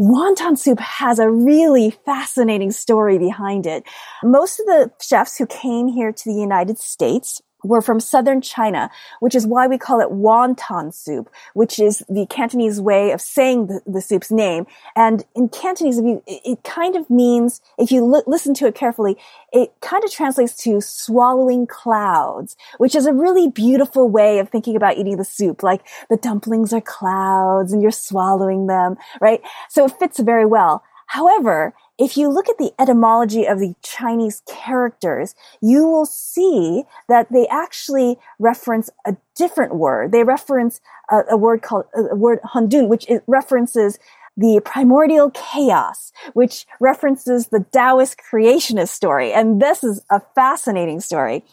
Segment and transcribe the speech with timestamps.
[0.00, 3.84] wonton soup has a really fascinating story behind it.
[4.22, 8.90] Most of the chefs who came here to the United States were from southern China,
[9.20, 13.66] which is why we call it wonton soup, which is the Cantonese way of saying
[13.66, 14.66] the, the soup's name.
[14.94, 19.16] And in Cantonese, you, it, kind of means, if you li- listen to it carefully,
[19.52, 24.76] it kind of translates to swallowing clouds, which is a really beautiful way of thinking
[24.76, 25.62] about eating the soup.
[25.62, 29.40] Like the dumplings are clouds and you're swallowing them, right?
[29.68, 30.82] So it fits very well.
[31.06, 37.30] However, if you look at the etymology of the Chinese characters, you will see that
[37.32, 40.10] they actually reference a different word.
[40.12, 40.80] They reference
[41.10, 43.98] a, a word called a word Hundun, which references
[44.36, 49.32] the primordial chaos, which references the Taoist creationist story.
[49.32, 51.44] And this is a fascinating story.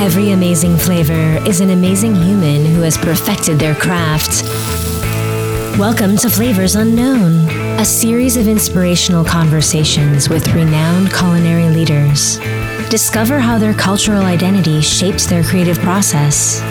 [0.00, 4.42] Every amazing flavor is an amazing human who has perfected their craft.
[5.78, 7.46] Welcome to Flavors Unknown,
[7.78, 12.38] a series of inspirational conversations with renowned culinary leaders.
[12.88, 16.62] Discover how their cultural identity shapes their creative process.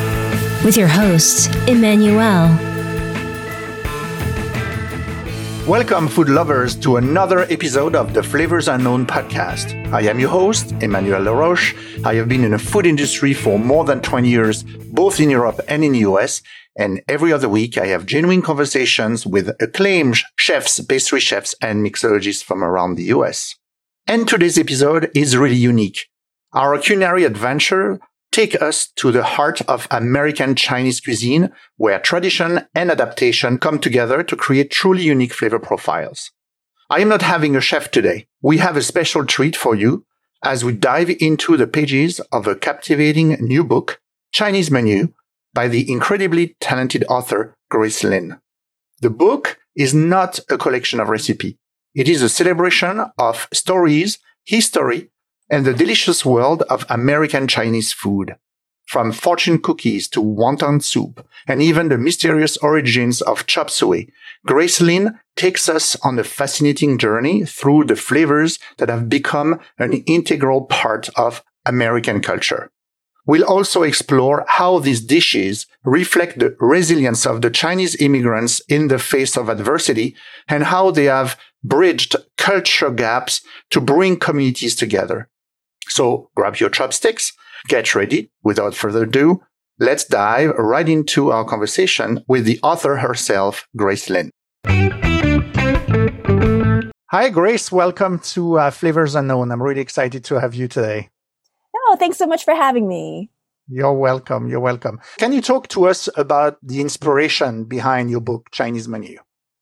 [0.65, 2.68] With your host, Emmanuel.
[5.69, 9.93] Welcome, food lovers, to another episode of the Flavors Unknown podcast.
[9.93, 11.75] I am your host, Emmanuel Laroche.
[12.03, 15.59] I have been in the food industry for more than 20 years, both in Europe
[15.67, 16.41] and in the US.
[16.75, 22.43] And every other week, I have genuine conversations with acclaimed chefs, pastry chefs, and mixologists
[22.43, 23.55] from around the US.
[24.07, 26.07] And today's episode is really unique.
[26.51, 27.99] Our culinary adventure
[28.31, 34.23] take us to the heart of American Chinese cuisine, where tradition and adaptation come together
[34.23, 36.31] to create truly unique flavor profiles.
[36.89, 38.27] I am not having a chef today.
[38.41, 40.05] We have a special treat for you
[40.43, 43.99] as we dive into the pages of a captivating new book,
[44.31, 45.13] Chinese Menu,
[45.53, 48.39] by the incredibly talented author Grace Lin.
[49.01, 51.55] The book is not a collection of recipes.
[51.95, 55.09] It is a celebration of stories, history,
[55.49, 58.35] and the delicious world of American Chinese food.
[58.85, 64.11] From fortune cookies to wonton soup, and even the mysterious origins of chop suey,
[64.45, 69.93] Grace Lin takes us on a fascinating journey through the flavors that have become an
[70.07, 72.71] integral part of American culture.
[73.27, 78.97] We'll also explore how these dishes reflect the resilience of the Chinese immigrants in the
[78.97, 80.15] face of adversity
[80.47, 85.29] and how they have bridged culture gaps to bring communities together.
[85.89, 87.33] So grab your chopsticks,
[87.67, 88.31] get ready.
[88.43, 89.41] Without further ado,
[89.79, 94.31] let's dive right into our conversation with the author herself, Grace Lin.
[97.11, 97.71] Hi, Grace.
[97.71, 99.51] Welcome to uh, Flavors Unknown.
[99.51, 101.09] I'm really excited to have you today.
[101.75, 103.31] Oh, thanks so much for having me.
[103.67, 104.47] You're welcome.
[104.47, 104.99] You're welcome.
[105.17, 109.17] Can you talk to us about the inspiration behind your book, Chinese Menu?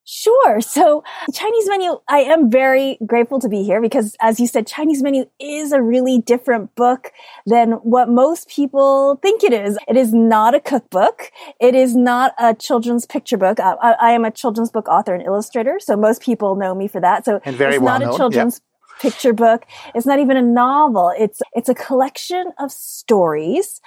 [0.07, 0.61] Sure.
[0.77, 1.03] So
[1.33, 5.25] Chinese menu, I am very grateful to be here because as you said, Chinese menu
[5.39, 7.11] is a really different book
[7.45, 9.77] than what most people think it is.
[9.87, 11.31] It is not a cookbook.
[11.59, 13.59] It is not a children's picture book.
[13.59, 15.79] I, I am a children's book author and illustrator.
[15.79, 17.25] So most people know me for that.
[17.25, 18.13] So and very it's well not known.
[18.13, 18.61] a children's
[19.01, 19.01] yep.
[19.01, 19.65] picture book.
[19.95, 21.11] It's not even a novel.
[21.17, 23.81] It's, it's a collection of stories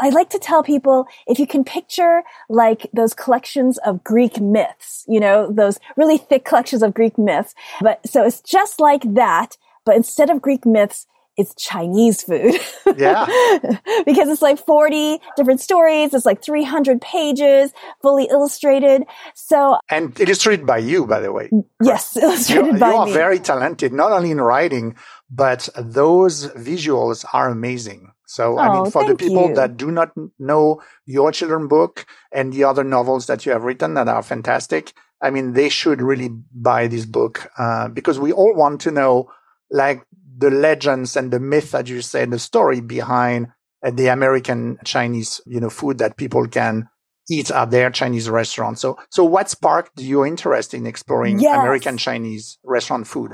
[0.00, 5.04] I like to tell people if you can picture like those collections of Greek myths,
[5.08, 7.54] you know, those really thick collections of Greek myths.
[7.80, 12.54] But so it's just like that, but instead of Greek myths, it's Chinese food.
[12.96, 13.26] Yeah.
[14.06, 16.14] because it's like 40 different stories.
[16.14, 19.04] It's like 300 pages, fully illustrated.
[19.34, 19.76] So.
[19.90, 21.50] And illustrated by you, by the way.
[21.82, 23.12] Yes, illustrated you, by You are me.
[23.12, 24.96] very talented, not only in writing,
[25.30, 28.12] but those visuals are amazing.
[28.36, 29.54] So, oh, I mean, for the people you.
[29.54, 33.94] that do not know your children book and the other novels that you have written
[33.94, 34.92] that are fantastic,
[35.22, 39.30] I mean, they should really buy this book uh, because we all want to know,
[39.70, 40.04] like,
[40.36, 43.46] the legends and the myth, that you said, the story behind
[43.82, 46.90] uh, the American Chinese, you know, food that people can
[47.30, 48.82] eat at their Chinese restaurants.
[48.82, 51.58] So, so what sparked your interest in exploring yes.
[51.58, 53.32] American Chinese restaurant food?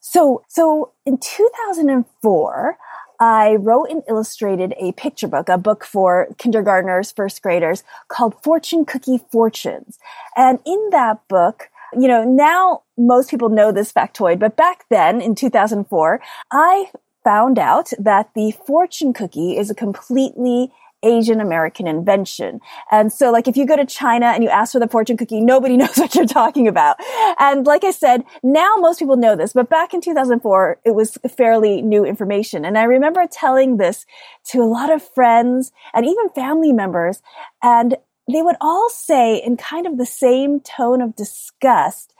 [0.00, 2.76] So, so in 2004,
[3.20, 8.84] I wrote and illustrated a picture book, a book for kindergartners, first graders called Fortune
[8.84, 9.98] Cookie Fortunes.
[10.36, 15.20] And in that book, you know, now most people know this factoid, but back then
[15.20, 16.20] in 2004,
[16.50, 16.90] I
[17.22, 20.72] found out that the fortune cookie is a completely
[21.04, 22.60] Asian American invention.
[22.90, 25.40] And so like if you go to China and you ask for the fortune cookie,
[25.40, 26.96] nobody knows what you're talking about.
[27.38, 31.18] And like I said, now most people know this, but back in 2004, it was
[31.36, 32.64] fairly new information.
[32.64, 34.06] And I remember telling this
[34.50, 37.22] to a lot of friends and even family members.
[37.62, 37.96] And
[38.32, 42.14] they would all say in kind of the same tone of disgust,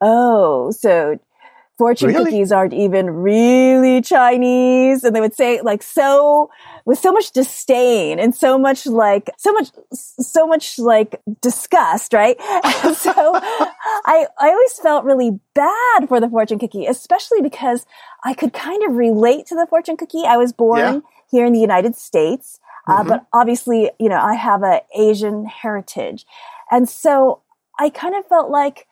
[0.00, 1.18] Oh, so
[1.78, 2.24] fortune really?
[2.24, 5.04] cookies aren't even really Chinese.
[5.04, 6.50] And they would say like so
[6.84, 12.38] with so much disdain and so much like, so much, so much like disgust, right?
[12.94, 17.86] so I, I always felt really bad for the fortune cookie, especially because
[18.24, 20.24] I could kind of relate to the fortune cookie.
[20.26, 21.00] I was born yeah.
[21.30, 22.60] here in the United States.
[22.86, 23.08] Uh, mm-hmm.
[23.08, 26.24] but obviously, you know, I have a Asian heritage.
[26.70, 27.42] And so
[27.78, 28.86] I kind of felt like,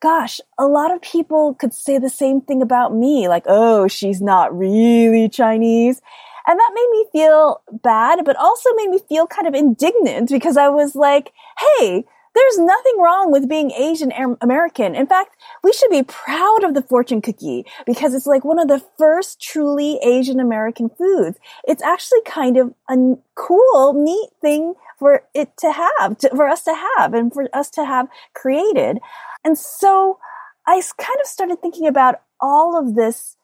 [0.00, 4.20] gosh, a lot of people could say the same thing about me, like, oh, she's
[4.20, 6.00] not really Chinese.
[6.46, 10.56] And that made me feel bad, but also made me feel kind of indignant because
[10.56, 11.32] I was like,
[11.78, 12.04] hey,
[12.36, 14.94] there's nothing wrong with being Asian American.
[14.94, 18.68] In fact, we should be proud of the fortune cookie because it's like one of
[18.68, 21.38] the first truly Asian American foods.
[21.66, 22.96] It's actually kind of a
[23.34, 27.70] cool, neat thing for it to have, to, for us to have and for us
[27.70, 28.98] to have created.
[29.44, 30.18] And so
[30.66, 33.36] I kind of started thinking about all of this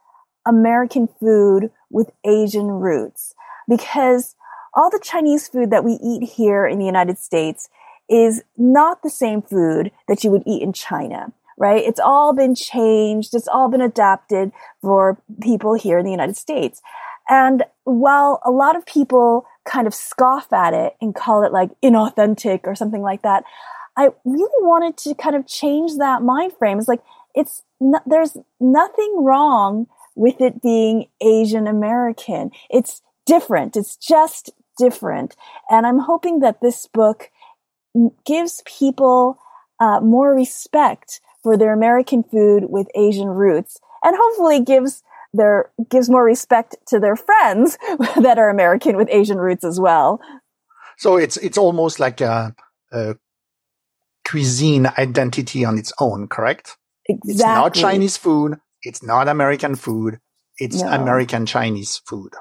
[0.47, 3.35] American food with Asian roots
[3.69, 4.35] because
[4.75, 7.69] all the Chinese food that we eat here in the United States
[8.13, 11.83] is not the same food that you would eat in China, right?
[11.83, 13.35] It's all been changed.
[13.35, 16.83] It's all been adapted for people here in the United States.
[17.29, 21.71] And while a lot of people kind of scoff at it and call it like
[21.83, 23.45] inauthentic or something like that,
[23.97, 26.79] I really wanted to kind of change that mind frame.
[26.79, 27.03] It's like,
[27.35, 32.51] it's, no, there's nothing wrong with it being Asian American.
[32.69, 33.77] It's different.
[33.77, 35.37] It's just different.
[35.71, 37.31] And I'm hoping that this book
[38.25, 39.39] gives people
[39.81, 45.03] uh, more respect for their American food with Asian roots and hopefully gives
[45.35, 47.79] their gives more respect to their friends
[48.21, 50.21] that are American with Asian roots as well.
[50.99, 52.55] So it's it's almost like a,
[52.93, 53.17] a
[54.29, 56.77] cuisine identity on its own, correct?
[57.09, 57.33] Exactly.
[57.33, 58.59] It's not Chinese food.
[58.83, 60.19] It's not American food.
[60.59, 60.89] It's no.
[60.89, 62.33] American Chinese food.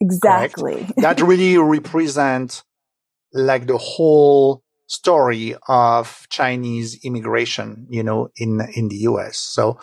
[0.00, 0.86] Exactly.
[0.96, 2.64] that really represents
[3.32, 9.38] like the whole story of Chinese immigration, you know, in, in the US.
[9.38, 9.78] So,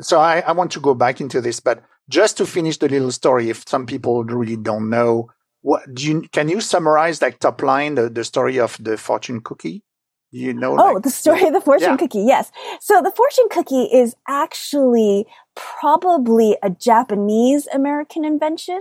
[0.00, 3.10] so I, I want to go back into this, but just to finish the little
[3.10, 5.30] story, if some people really don't know,
[5.62, 9.40] what do you, can you summarize like top line the, the story of the fortune
[9.40, 9.82] cookie?
[10.34, 11.96] you know oh like, the story of the fortune yeah.
[11.98, 12.50] cookie yes
[12.80, 18.80] so the fortune cookie is actually probably a japanese american invention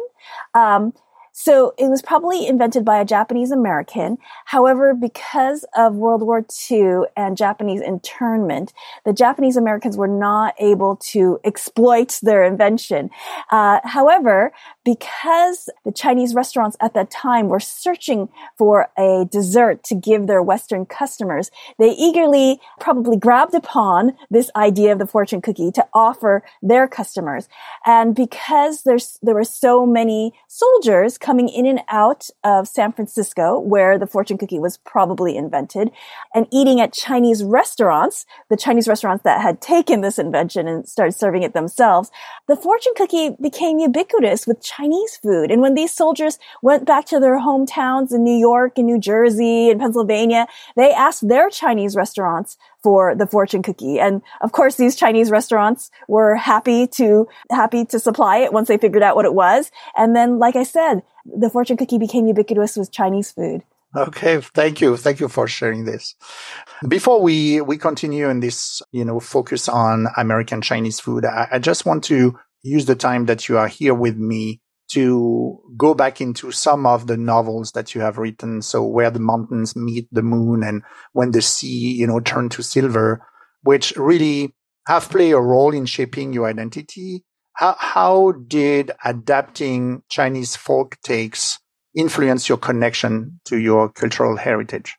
[0.53, 0.93] um,
[1.43, 4.19] so it was probably invented by a Japanese American.
[4.45, 8.73] However, because of World War II and Japanese internment,
[9.05, 13.09] the Japanese Americans were not able to exploit their invention.
[13.49, 14.53] Uh, however,
[14.83, 20.41] because the Chinese restaurants at that time were searching for a dessert to give their
[20.41, 26.43] Western customers, they eagerly probably grabbed upon this idea of the fortune cookie to offer
[26.61, 27.47] their customers.
[27.85, 33.59] And because there's, there were so many soldiers coming in and out of San Francisco,
[33.59, 35.91] where the fortune cookie was probably invented,
[36.33, 41.13] and eating at Chinese restaurants, the Chinese restaurants that had taken this invention and started
[41.13, 42.11] serving it themselves,
[42.47, 45.51] the fortune cookie became ubiquitous with Chinese food.
[45.51, 49.69] And when these soldiers went back to their hometowns in New York and New Jersey
[49.69, 53.99] and Pennsylvania, they asked their Chinese restaurants for the fortune cookie.
[53.99, 58.77] And of course, these Chinese restaurants were happy to, happy to supply it once they
[58.77, 59.71] figured out what it was.
[59.95, 63.63] And then, like I said, the fortune cookie became ubiquitous with Chinese food.
[63.95, 64.95] Okay, thank you.
[64.95, 66.15] Thank you for sharing this.
[66.87, 71.59] Before we, we continue in this, you know, focus on American Chinese food, I, I
[71.59, 76.19] just want to use the time that you are here with me to go back
[76.19, 78.61] into some of the novels that you have written.
[78.61, 82.61] So where the mountains meet the moon and when the sea, you know, turn to
[82.61, 83.25] silver,
[83.63, 84.53] which really
[84.87, 87.23] have played a role in shaping your identity.
[87.53, 91.59] How, how did adapting Chinese folk takes
[91.95, 94.97] influence your connection to your cultural heritage?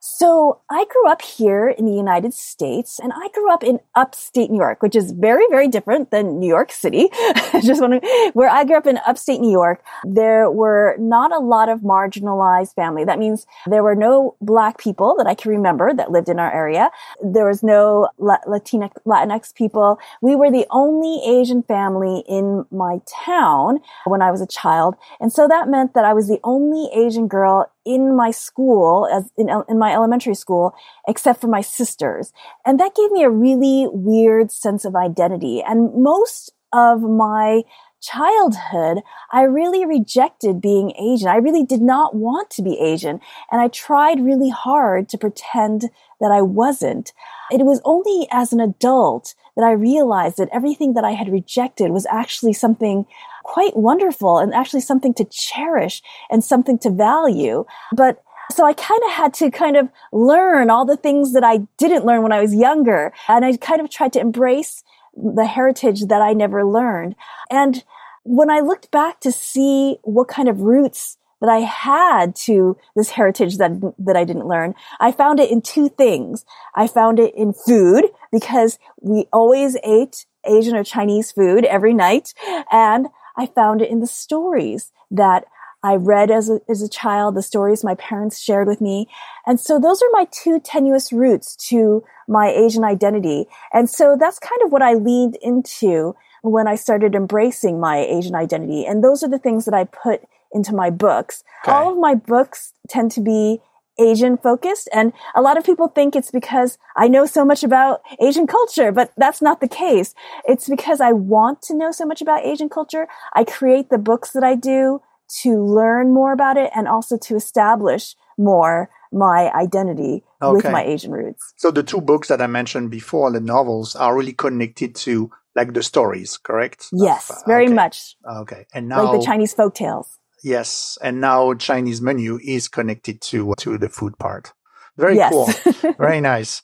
[0.00, 4.50] So I grew up here in the United States and I grew up in upstate
[4.50, 7.08] New York, which is very, very different than New York City.
[7.62, 11.68] Just to, where I grew up in upstate New York, there were not a lot
[11.68, 13.04] of marginalized family.
[13.04, 16.52] That means there were no black people that I can remember that lived in our
[16.52, 16.90] area.
[17.22, 19.98] There was no Latinx, Latinx people.
[20.22, 24.94] We were the only Asian family in my town when I was a child.
[25.20, 29.32] And so that meant that I was the only Asian girl in my school, as
[29.38, 30.74] in, in my elementary school,
[31.08, 32.32] except for my sisters.
[32.66, 35.62] And that gave me a really weird sense of identity.
[35.66, 37.62] And most of my
[38.00, 39.02] childhood,
[39.32, 41.28] I really rejected being Asian.
[41.28, 43.20] I really did not want to be Asian.
[43.50, 45.90] And I tried really hard to pretend
[46.20, 47.12] that I wasn't.
[47.50, 51.90] It was only as an adult that I realized that everything that I had rejected
[51.90, 53.06] was actually something
[53.44, 57.64] quite wonderful and actually something to cherish and something to value.
[57.92, 61.66] But so I kind of had to kind of learn all the things that I
[61.76, 63.12] didn't learn when I was younger.
[63.28, 64.84] And I kind of tried to embrace
[65.16, 67.16] the heritage that I never learned.
[67.50, 67.84] And
[68.24, 73.10] when I looked back to see what kind of roots that I had to this
[73.10, 76.44] heritage that, that I didn't learn, I found it in two things.
[76.74, 82.34] I found it in food because we always ate Asian or Chinese food every night.
[82.72, 85.44] And I found it in the stories that
[85.82, 89.08] I read as a, as a child, the stories my parents shared with me.
[89.46, 93.46] And so those are my two tenuous roots to my Asian identity.
[93.72, 98.34] And so that's kind of what I leaned into when I started embracing my Asian
[98.34, 98.84] identity.
[98.84, 101.44] And those are the things that I put into my books.
[101.64, 101.72] Okay.
[101.72, 103.60] All of my books tend to be
[104.00, 104.88] Asian focused.
[104.92, 108.92] And a lot of people think it's because I know so much about Asian culture,
[108.92, 110.14] but that's not the case.
[110.46, 113.08] It's because I want to know so much about Asian culture.
[113.34, 115.02] I create the books that I do
[115.42, 120.52] to learn more about it and also to establish more my identity okay.
[120.52, 121.54] with my Asian roots.
[121.56, 125.74] So the two books that I mentioned before, the novels, are really connected to like
[125.74, 126.88] the stories, correct?
[126.92, 127.74] Yes, of, uh, very okay.
[127.74, 128.16] much.
[128.26, 130.18] Okay, and now like the Chinese folk tales.
[130.44, 134.52] Yes, and now Chinese menu is connected to to the food part.
[134.96, 135.32] Very yes.
[135.32, 135.92] cool.
[135.98, 136.62] very nice.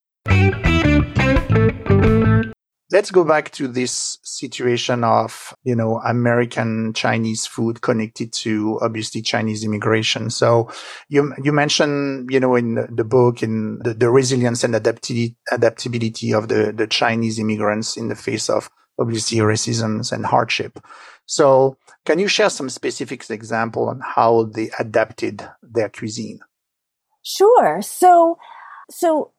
[2.92, 9.22] Let's go back to this situation of, you know, American Chinese food connected to obviously
[9.22, 10.30] Chinese immigration.
[10.30, 10.70] So
[11.08, 16.32] you, you mentioned, you know, in the book, in the, the resilience and adaptability, adaptability
[16.32, 20.78] of the, the Chinese immigrants in the face of obviously racism and hardship.
[21.26, 26.40] So can you share some specific example on how they adapted their cuisine?
[27.22, 27.80] Sure.
[27.82, 28.38] So,
[28.90, 29.32] so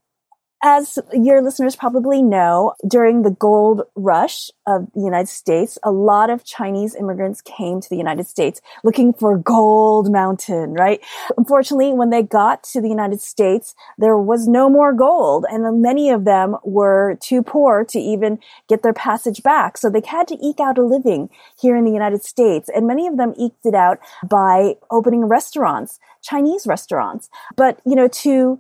[0.67, 6.31] as your listeners probably know, during the gold rush of the United States, a lot
[6.31, 10.99] of Chinese immigrants came to the United States looking for gold mountain, right?
[11.37, 16.09] Unfortunately, when they got to the United States, there was no more gold and many
[16.09, 19.77] of them were too poor to even get their passage back.
[19.77, 21.29] So they had to eke out a living
[21.61, 25.99] here in the United States and many of them eked it out by opening restaurants,
[26.23, 27.29] Chinese restaurants.
[27.55, 28.59] But, you know, to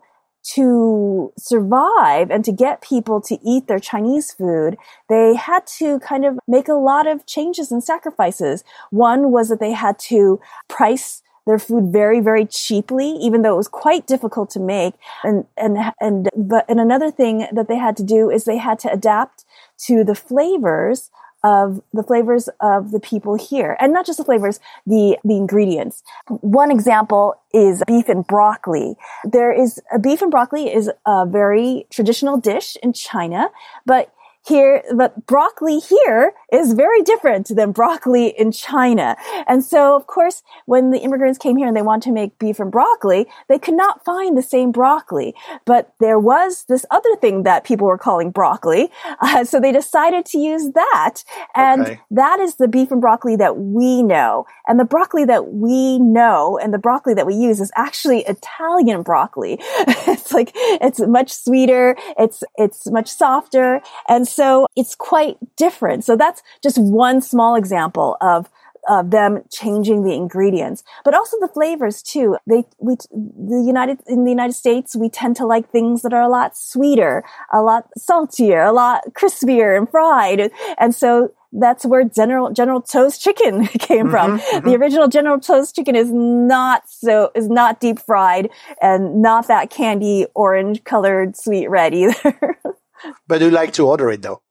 [0.53, 4.77] to survive and to get people to eat their Chinese food,
[5.09, 8.63] they had to kind of make a lot of changes and sacrifices.
[8.91, 13.57] One was that they had to price their food very, very cheaply, even though it
[13.57, 14.95] was quite difficult to make.
[15.23, 18.79] And, and, and, but, and another thing that they had to do is they had
[18.79, 19.45] to adapt
[19.85, 21.11] to the flavors
[21.45, 23.77] of the flavors of the people here.
[23.79, 26.01] And not just the flavors, the, the ingredients.
[26.27, 28.95] One example is beef and broccoli.
[29.23, 33.51] There is a beef and broccoli is a very traditional dish in China,
[33.85, 34.11] but
[34.47, 39.15] here, but broccoli here is very different than broccoli in China.
[39.47, 42.59] And so, of course, when the immigrants came here and they wanted to make beef
[42.59, 45.33] and broccoli, they could not find the same broccoli.
[45.65, 48.91] But there was this other thing that people were calling broccoli.
[49.21, 51.23] Uh, so they decided to use that.
[51.55, 51.99] And okay.
[52.11, 54.45] that is the beef and broccoli that we know.
[54.67, 59.01] And the broccoli that we know and the broccoli that we use is actually Italian
[59.01, 59.57] broccoli.
[59.59, 61.95] it's like, it's much sweeter.
[62.17, 63.81] It's, it's much softer.
[64.07, 66.03] And so it's quite different.
[66.03, 68.49] So that's just one small example of
[68.87, 72.37] of them changing the ingredients, but also the flavors too.
[72.47, 76.21] They, we, the United, in the United States, we tend to like things that are
[76.21, 80.51] a lot sweeter, a lot saltier, a lot crispier and fried.
[80.77, 84.37] And so that's where General, General Tso's chicken came from.
[84.37, 84.69] Mm-hmm, mm-hmm.
[84.69, 88.49] The original General Tso's chicken is not so, is not deep fried
[88.81, 92.59] and not that candy orange colored sweet red either.
[93.27, 94.41] But you like to order it though.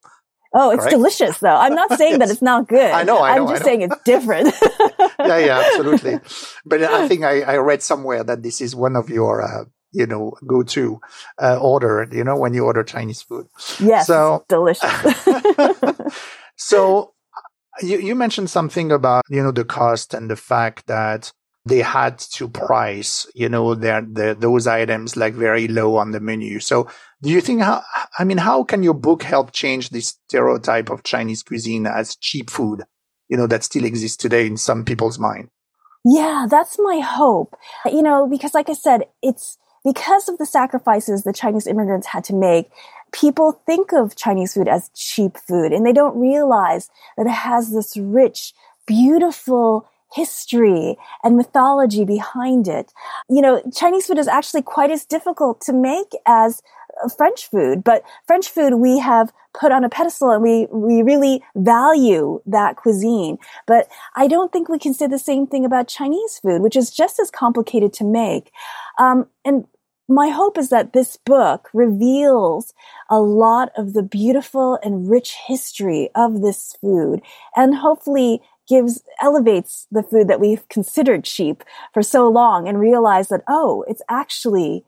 [0.57, 1.57] Oh, it's delicious though.
[1.57, 2.19] I'm not saying yes.
[2.21, 2.91] that it's not good.
[2.91, 3.19] I know.
[3.19, 4.55] I am just saying it's different.
[5.19, 6.21] yeah, yeah, absolutely.
[6.65, 10.07] But I think I, I read somewhere that this is one of your, uh, you
[10.07, 11.01] know, go-to
[11.43, 12.09] uh, order.
[12.11, 13.47] You know, when you order Chinese food.
[13.81, 14.07] Yes.
[14.07, 14.93] So delicious.
[16.57, 17.15] so
[17.83, 21.33] you, you mentioned something about you know the cost and the fact that
[21.67, 26.21] they had to price, you know, their, their, those items like very low on the
[26.21, 26.61] menu.
[26.61, 26.89] So
[27.23, 27.83] do you think how,
[28.19, 32.51] I mean, how can your book help change this stereotype of Chinese cuisine as cheap
[32.51, 32.83] food,
[33.29, 35.49] you know, that still exists today in some people's mind?
[36.05, 37.57] Yeah, that's my hope.
[37.87, 42.25] You know, because like I said, it's because of the sacrifices the Chinese immigrants had
[42.25, 42.71] to make.
[43.13, 47.73] People think of Chinese food as cheap food and they don't realize that it has
[47.73, 48.53] this rich,
[48.87, 52.93] beautiful history and mythology behind it.
[53.29, 56.63] You know, Chinese food is actually quite as difficult to make as
[57.03, 61.03] uh, French food, but French food we have put on a pedestal and we, we
[61.03, 63.39] really value that cuisine.
[63.67, 66.91] But I don't think we can say the same thing about Chinese food, which is
[66.91, 68.53] just as complicated to make.
[68.99, 69.67] Um, and
[70.09, 72.75] my hope is that this book reveals
[73.09, 77.23] a lot of the beautiful and rich history of this food
[77.57, 83.29] and hopefully gives elevates the food that we've considered cheap for so long and realize
[83.29, 84.85] that oh it's actually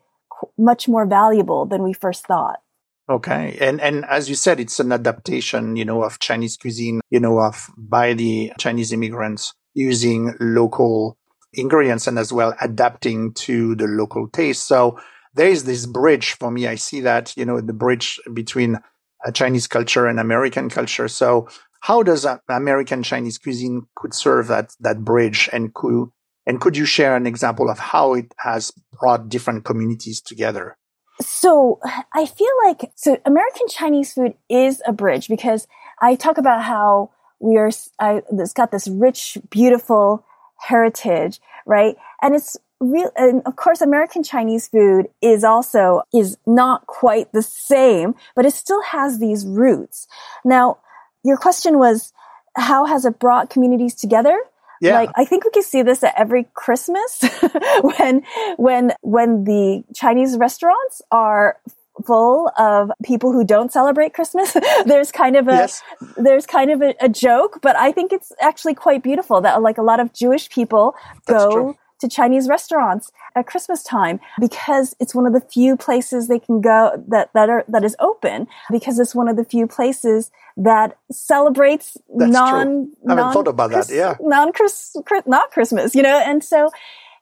[0.57, 2.61] much more valuable than we first thought.
[3.09, 3.57] Okay.
[3.61, 7.39] And and as you said it's an adaptation you know of chinese cuisine you know
[7.39, 11.17] of by the chinese immigrants using local
[11.53, 14.67] ingredients and as well adapting to the local taste.
[14.67, 14.99] So
[15.35, 16.67] there is this bridge for me.
[16.67, 18.79] I see that you know the bridge between
[19.25, 21.07] a chinese culture and american culture.
[21.07, 21.47] So
[21.81, 26.09] how does American Chinese cuisine could serve that that bridge and could
[26.45, 30.77] and could you share an example of how it has brought different communities together?
[31.21, 31.79] So
[32.13, 35.67] I feel like so American Chinese food is a bridge because
[36.01, 40.25] I talk about how we are I, it's got this rich, beautiful
[40.59, 41.95] heritage, right?
[42.21, 47.41] And it's real and of course American Chinese food is also is not quite the
[47.41, 50.07] same, but it still has these roots.
[50.45, 50.77] Now,
[51.23, 52.13] your question was,
[52.55, 54.37] how has it brought communities together?
[54.81, 54.93] Yeah.
[54.93, 57.23] Like I think we can see this at every Christmas
[57.81, 58.23] when
[58.57, 61.57] when when the Chinese restaurants are
[62.05, 64.55] full of people who don't celebrate Christmas.
[64.85, 65.81] there's kind of a yes.
[66.15, 69.77] there's kind of a, a, joke, but I think it's actually quite beautiful that like
[69.79, 70.95] a lot of Jewish people
[71.25, 76.39] go to Chinese restaurants at Christmas time because it's one of the few places they
[76.39, 80.31] can go that, that are, that is open because it's one of the few places
[80.55, 82.97] that celebrates That's non, true.
[83.07, 83.89] I haven't thought about that.
[83.89, 84.15] Yeah.
[84.19, 86.69] Non Chris, not Christmas, you know, and so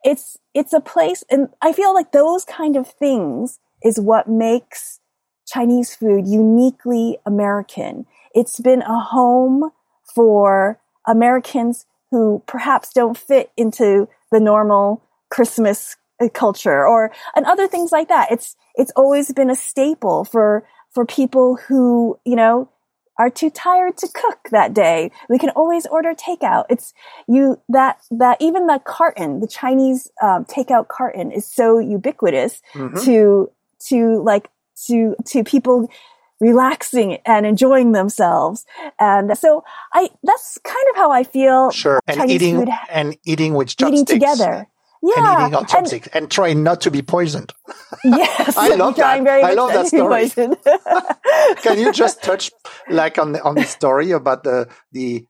[0.04, 5.00] it's, it's a place and I feel like those kind of things is what makes
[5.48, 8.06] Chinese food uniquely American.
[8.34, 9.72] It's been a home
[10.04, 17.68] for Americans who perhaps don't fit into the normal Christmas uh, culture or and other
[17.68, 18.32] things like that.
[18.32, 22.70] It's it's always been a staple for for people who you know
[23.18, 25.12] are too tired to cook that day.
[25.30, 26.66] We can always order takeout.
[26.70, 26.94] It's
[27.28, 32.98] you that that even the carton, the Chinese um, takeout carton, is so ubiquitous mm-hmm.
[33.06, 33.52] to
[33.88, 34.50] to like
[34.88, 35.90] to to people
[36.40, 38.66] relaxing and enjoying themselves.
[39.00, 41.72] And so I, that's kind of how I feel.
[41.72, 42.00] Sure.
[42.08, 44.02] And Chinese eating, food, and eating with chopsticks.
[44.02, 44.68] Eating together.
[45.02, 45.14] Yeah.
[45.18, 47.54] And eating on chopsticks and, and trying not to be poisoned.
[48.04, 48.56] Yes.
[48.56, 49.28] I love that.
[49.28, 50.30] I love that story.
[51.64, 52.52] Can you just touch
[52.88, 55.26] like on the, on the story about the, the,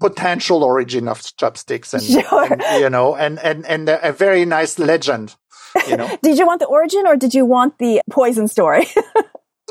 [0.00, 2.52] potential origin of chopsticks and, sure.
[2.52, 5.36] and you know and and and a very nice legend
[5.88, 8.86] you know did you want the origin or did you want the poison story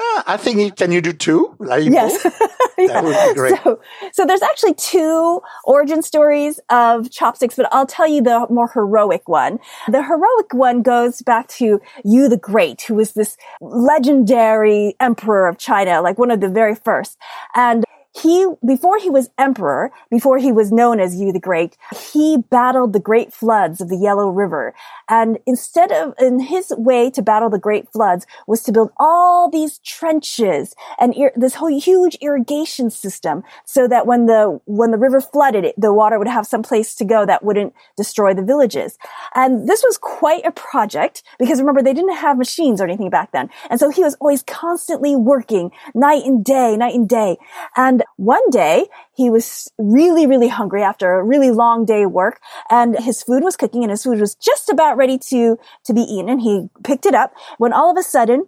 [0.04, 1.56] uh, I think you, can you do two?
[1.60, 2.24] Like yes,
[2.78, 3.60] that would be great.
[3.64, 3.80] So,
[4.12, 9.28] so there's actually two origin stories of chopsticks, but I'll tell you the more heroic
[9.28, 9.60] one.
[9.88, 15.58] The heroic one goes back to Yu the Great, who was this legendary emperor of
[15.58, 17.18] China, like one of the very first,
[17.56, 21.78] and he, before he was emperor, before he was known as Yu the Great,
[22.14, 24.74] he battled the great floods of the Yellow River.
[25.10, 29.50] And instead of, in his way to battle the great floods was to build all
[29.50, 34.98] these trenches and ir- this whole huge irrigation system so that when the, when the
[34.98, 38.44] river flooded, it, the water would have some place to go that wouldn't destroy the
[38.44, 38.98] villages.
[39.34, 43.32] And this was quite a project because remember, they didn't have machines or anything back
[43.32, 43.50] then.
[43.70, 47.38] And so he was always constantly working night and day, night and day.
[47.76, 52.42] And one day he was really, really hungry after a really long day of work
[52.70, 56.02] and his food was cooking and his food was just about ready to, to be
[56.02, 56.30] eaten.
[56.30, 58.48] And he picked it up when all of a sudden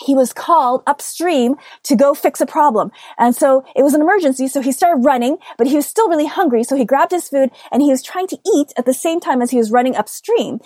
[0.00, 2.90] he was called upstream to go fix a problem.
[3.18, 4.48] And so it was an emergency.
[4.48, 6.62] So he started running, but he was still really hungry.
[6.64, 9.42] So he grabbed his food and he was trying to eat at the same time
[9.42, 10.60] as he was running upstream.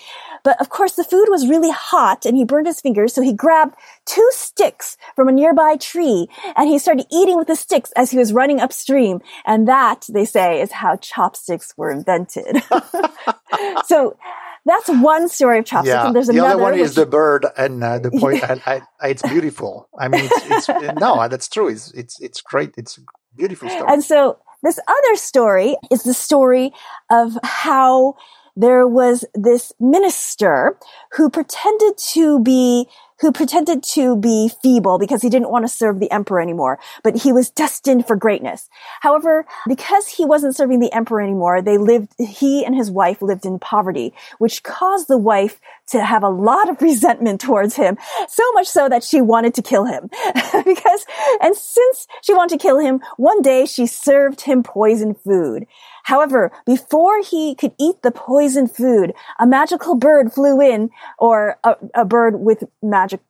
[0.45, 3.15] But of course, the food was really hot and he burned his fingers.
[3.15, 7.57] So he grabbed two sticks from a nearby tree and he started eating with the
[7.57, 9.21] sticks as he was running upstream.
[9.47, 12.63] And that, they say, is how chopsticks were invented.
[13.87, 14.17] so
[14.65, 15.95] that's one story of chopsticks.
[15.95, 16.07] Yeah.
[16.07, 16.55] And there's the another.
[16.55, 18.43] other one is the bird and uh, the point.
[18.45, 19.89] I, I, uh, it's beautiful.
[19.99, 21.69] I mean, it's, it's uh, no, uh, that's true.
[21.69, 22.75] It's it's it's great.
[22.77, 23.03] It's a
[23.37, 23.85] beautiful story.
[23.89, 26.73] And so this other story is the story
[27.11, 28.15] of how
[28.55, 30.79] there was this minister
[31.13, 32.87] who pretended to be
[33.23, 37.17] who pretended to be feeble because he didn't want to serve the emperor anymore, but
[37.17, 38.69] he was destined for greatness.
[39.01, 43.47] However, because he wasn't serving the emperor anymore, they lived, he and his wife lived
[43.47, 47.97] in poverty, which caused the wife to have a lot of resentment towards him,
[48.29, 50.11] so much so that she wanted to kill him.
[50.65, 51.07] because,
[51.41, 55.67] and since she wanted to kill him, one day she served him poisoned food.
[56.05, 61.77] However, before he could eat the poisoned food, a magical bird flew in, or a,
[61.95, 63.21] a bird with magic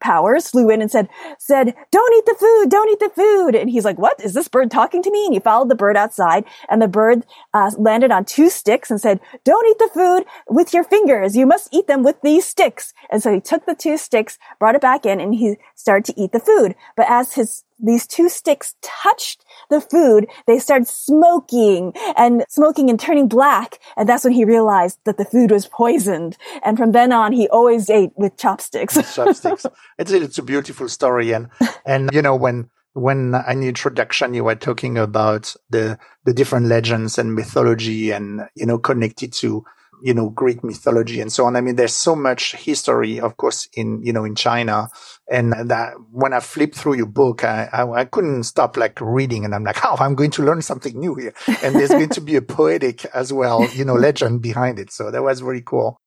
[0.00, 3.54] powers flew in and said, said, don't eat the food, don't eat the food.
[3.54, 4.22] And he's like, what?
[4.22, 5.24] Is this bird talking to me?
[5.24, 9.00] And he followed the bird outside and the bird uh, landed on two sticks and
[9.00, 11.36] said, don't eat the food with your fingers.
[11.36, 12.92] You must eat them with these sticks.
[13.10, 16.20] And so he took the two sticks, brought it back in and he started to
[16.20, 16.74] eat the food.
[16.96, 22.98] But as his these two sticks touched the food, they started smoking and smoking and
[22.98, 23.78] turning black.
[23.96, 26.36] And that's when he realized that the food was poisoned.
[26.64, 28.94] And from then on, he always ate with chopsticks.
[29.14, 29.66] chopsticks.
[29.98, 31.32] It's, it's a beautiful story.
[31.32, 31.48] And,
[31.84, 36.66] and, you know, when, when in the introduction you were talking about the, the different
[36.66, 39.64] legends and mythology and, you know, connected to
[40.02, 41.56] you know, Greek mythology and so on.
[41.56, 44.88] I mean, there's so much history, of course, in, you know, in China.
[45.30, 49.44] And that when I flipped through your book, I, I, I couldn't stop like reading
[49.44, 51.34] and I'm like, oh, I'm going to learn something new here.
[51.62, 54.90] And there's going to be a poetic as well, you know, legend behind it.
[54.90, 56.00] So that was very cool.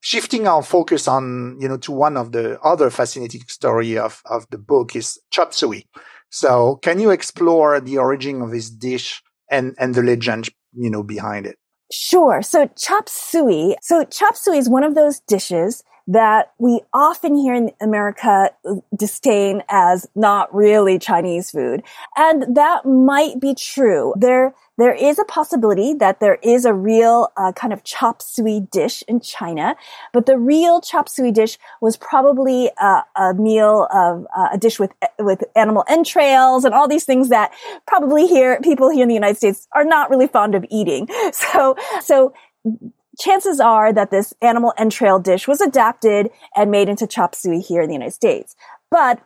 [0.00, 4.46] Shifting our focus on, you know, to one of the other fascinating story of, of
[4.50, 5.86] the book is chop suey.
[6.30, 11.02] So can you explore the origin of this dish and, and the legend you know,
[11.02, 11.56] behind it?
[11.92, 12.42] Sure.
[12.42, 13.76] So chop suey.
[13.82, 18.74] So chop suey is one of those dishes that we often hear in America uh,
[18.96, 21.82] disdain as not really Chinese food.
[22.16, 24.12] And that might be true.
[24.16, 28.60] There, there is a possibility that there is a real uh, kind of chop suey
[28.60, 29.76] dish in China,
[30.12, 34.78] but the real chop suey dish was probably uh, a meal of uh, a dish
[34.78, 37.52] with with animal entrails and all these things that
[37.86, 41.08] probably here people here in the United States are not really fond of eating.
[41.32, 42.32] So so
[43.18, 47.82] chances are that this animal entrail dish was adapted and made into chop suey here
[47.82, 48.54] in the United States.
[48.90, 49.20] But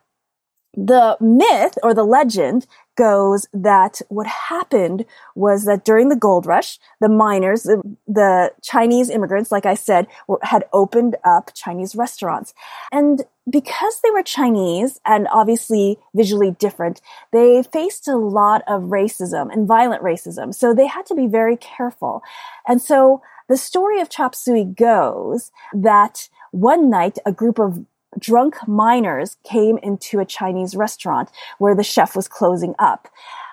[0.75, 5.05] the myth or the legend goes that what happened
[5.35, 10.07] was that during the gold rush, the miners, the, the Chinese immigrants, like I said,
[10.27, 12.55] were, had opened up Chinese restaurants.
[12.91, 17.01] And because they were Chinese and obviously visually different,
[17.33, 20.55] they faced a lot of racism and violent racism.
[20.55, 22.23] So they had to be very careful.
[22.67, 27.85] And so the story of chop suey goes that one night a group of
[28.19, 33.09] drunk miners came into a Chinese restaurant where the chef was closing up.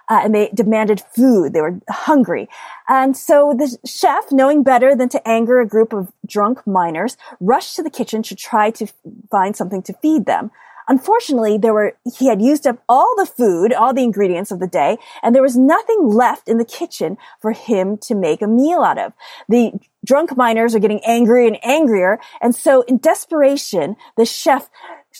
[0.10, 1.54] Uh, and they demanded food.
[1.54, 2.49] They were hungry.
[2.89, 7.78] And so the chef, knowing better than to anger a group of drunk miners, rushed
[7.78, 8.88] to the kitchen to try to
[9.32, 10.52] find something to feed them.
[10.88, 14.67] Unfortunately, there were, he had used up all the food, all the ingredients of the
[14.67, 18.82] day, and there was nothing left in the kitchen for him to make a meal
[18.82, 19.13] out of.
[19.48, 19.74] The
[20.06, 24.69] drunk miners are getting angrier and angrier, and so in desperation, the chef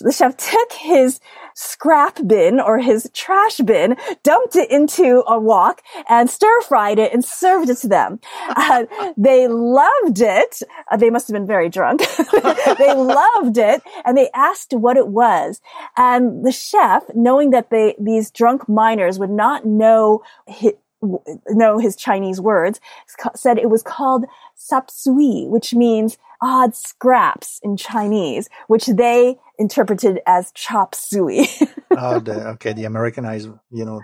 [0.00, 1.20] the chef took his
[1.54, 7.12] scrap bin or his trash bin, dumped it into a wok and stir fried it
[7.12, 8.18] and served it to them.
[8.48, 10.62] Uh, they loved it.
[10.90, 12.02] Uh, they must have been very drunk.
[12.78, 15.60] they loved it and they asked what it was.
[15.96, 20.72] And the chef, knowing that they, these drunk miners would not know his,
[21.48, 22.80] know his Chinese words,
[23.34, 24.24] said it was called
[24.70, 31.46] sapsui, which means odd scraps in Chinese, which they interpreted as chop suey.
[31.96, 34.00] oh, the, okay, the Americanized, you know,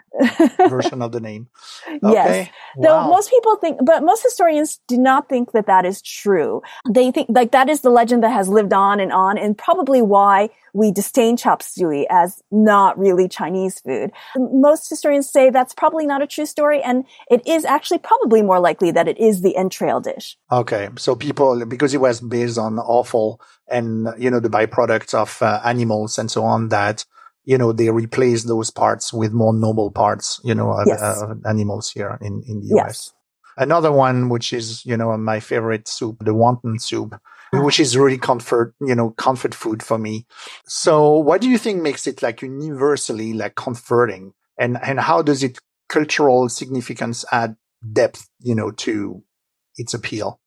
[0.69, 1.49] version of the name.
[1.89, 1.99] Okay.
[2.13, 2.49] Yes.
[2.77, 2.83] Wow.
[2.83, 6.63] Though most people think, but most historians do not think that that is true.
[6.89, 10.03] They think like that is the legend that has lived on and on, and probably
[10.03, 14.13] why we disdain chop suey as not really Chinese food.
[14.37, 18.61] Most historians say that's probably not a true story, and it is actually probably more
[18.61, 20.37] likely that it is the entrail dish.
[20.53, 25.41] Okay, so people because it was based on offal and you know the byproducts of
[25.43, 27.05] uh, animals and so on that
[27.45, 31.01] you know they replace those parts with more noble parts you know yes.
[31.01, 32.87] uh, animals here in in the US.
[32.87, 33.13] Yes.
[33.57, 37.15] Another one which is you know my favorite soup, the wonton soup,
[37.53, 40.27] which is really comfort you know comfort food for me.
[40.67, 45.45] So what do you think makes it like universally like comforting, and and how does
[45.45, 45.59] it
[45.89, 47.57] cultural significance add
[47.93, 49.23] depth you know to
[49.81, 50.39] its appeal?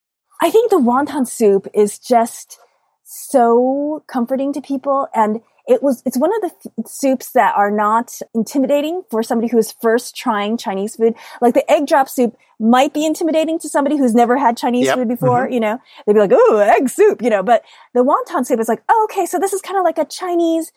[0.41, 2.59] I think the wonton soup is just
[3.03, 7.71] so comforting to people and it was, it's one of the f- soups that are
[7.71, 11.13] not intimidating for somebody who is first trying Chinese food.
[11.39, 14.95] Like the egg drop soup might be intimidating to somebody who's never had Chinese Yep.
[14.97, 15.53] food before, Mhm.
[15.53, 18.67] you know, they'd be like, oh, egg soup, you know, but the wonton soup is
[18.67, 20.73] like, oh, okay, so this is kind of like a Chinese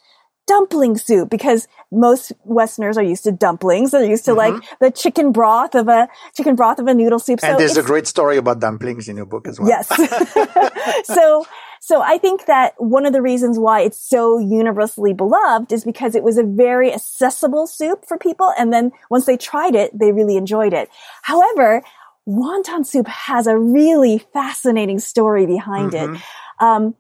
[0.47, 3.91] dumpling soup because most Westerners are used to dumplings.
[3.91, 7.41] They're used to like the chicken broth of a chicken broth of a noodle soup.
[7.41, 7.47] Mm-hmm.
[7.47, 9.69] and so there's a great story about dumplings in your book as well.
[9.69, 9.89] Yes.
[11.05, 11.47] so,
[11.81, 16.15] so I think that one of the reasons why it's so universally beloved is because
[16.15, 18.53] it was a very accessible soup for people.
[18.59, 20.89] And then once they tried it, they really enjoyed it.
[21.23, 21.83] However,
[22.29, 26.17] wonton soup has a really fascinating story behind Mhm.
[26.17, 26.23] it.
[26.59, 26.95] Um,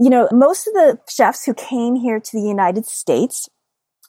[0.00, 3.50] you know, most of the chefs who came here to the United States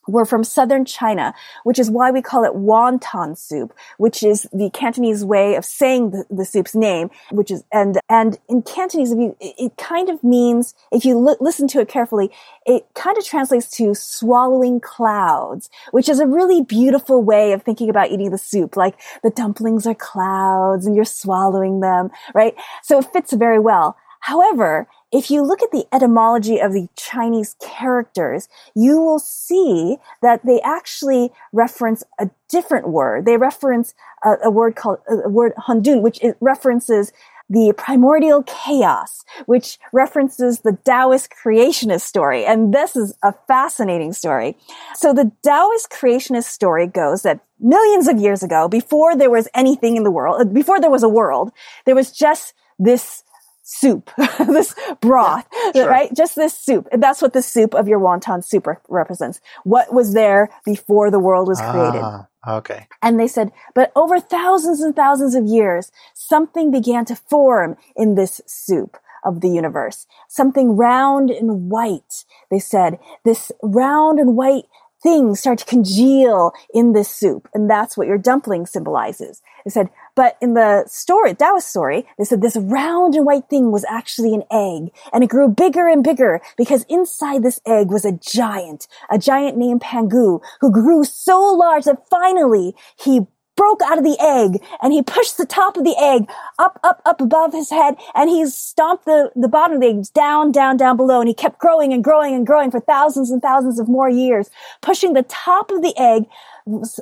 [0.08, 4.70] were from southern China, which is why we call it wonton soup, which is the
[4.74, 9.78] Cantonese way of saying the, the soup's name, which is, and, and in Cantonese, it,
[9.78, 12.32] kind of means, if you li- listen to it carefully,
[12.66, 17.90] it kind of translates to swallowing clouds, which is a really beautiful way of thinking
[17.90, 18.76] about eating the soup.
[18.76, 22.56] Like the dumplings are clouds and you're swallowing them, right?
[22.82, 23.98] So it fits very well.
[24.22, 30.46] However, if you look at the etymology of the Chinese characters, you will see that
[30.46, 33.26] they actually reference a different word.
[33.26, 33.94] They reference
[34.24, 37.12] a, a word called a word Hundun, which references
[37.50, 42.46] the primordial chaos, which references the Taoist creationist story.
[42.46, 44.56] And this is a fascinating story.
[44.96, 49.98] So the Taoist creationist story goes that millions of years ago, before there was anything
[49.98, 51.52] in the world, before there was a world,
[51.86, 53.24] there was just this
[53.72, 55.90] soup, this broth, sure.
[55.90, 56.14] right?
[56.14, 56.88] Just this soup.
[56.92, 59.40] And that's what the soup of your wonton soup re- represents.
[59.64, 62.02] What was there before the world was created.
[62.04, 62.88] Ah, okay.
[63.02, 68.16] And they said, but over thousands and thousands of years, something began to form in
[68.16, 70.08] this soup of the universe.
[70.28, 72.26] Something round and white.
[72.50, 74.66] They said, this round and white
[75.02, 77.48] thing start to congeal in this soup.
[77.54, 79.42] And that's what your dumpling symbolizes.
[79.66, 83.72] They said, but in the story, Taoist story, they said this round and white thing
[83.72, 88.06] was actually an egg and it grew bigger and bigger because inside this egg was
[88.06, 93.98] a giant, a giant named Pangu who grew so large that finally he broke out
[93.98, 97.54] of the egg and he pushed the top of the egg up, up, up above
[97.54, 101.20] his head and he stomped the, the bottom of the egg down, down, down below
[101.20, 104.50] and he kept growing and growing and growing for thousands and thousands of more years,
[104.82, 106.24] pushing the top of the egg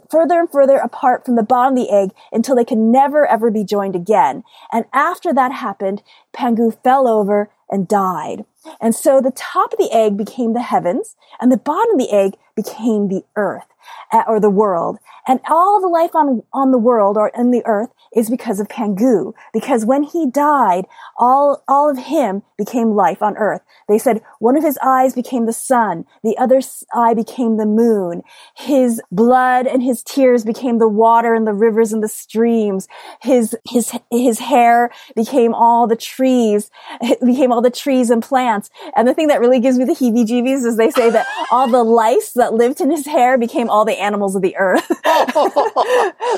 [0.10, 3.52] further and further apart from the bottom of the egg until they could never ever
[3.52, 4.44] be joined again.
[4.72, 8.46] And after that happened, Pangu fell over and died.
[8.82, 12.12] And so the top of the egg became the heavens and the bottom of the
[12.12, 13.66] egg became the earth
[14.12, 14.98] uh, or the world.
[15.28, 18.68] And all the life on, on the world or in the earth is because of
[18.68, 19.34] Pangu.
[19.54, 20.86] Because when he died,
[21.18, 23.62] all, all of him became life on earth.
[23.88, 26.06] They said one of his eyes became the sun.
[26.24, 26.62] The other
[26.96, 28.24] eye became the moon.
[28.56, 32.88] His blood and his tears became the water and the rivers and the streams.
[33.22, 36.72] His, his, his hair became all the trees,
[37.26, 38.59] became all the trees and plants.
[38.96, 41.84] And the thing that really gives me the heebie-jeebies is they say that all the
[41.84, 44.88] lice that lived in his hair became all the animals of the earth.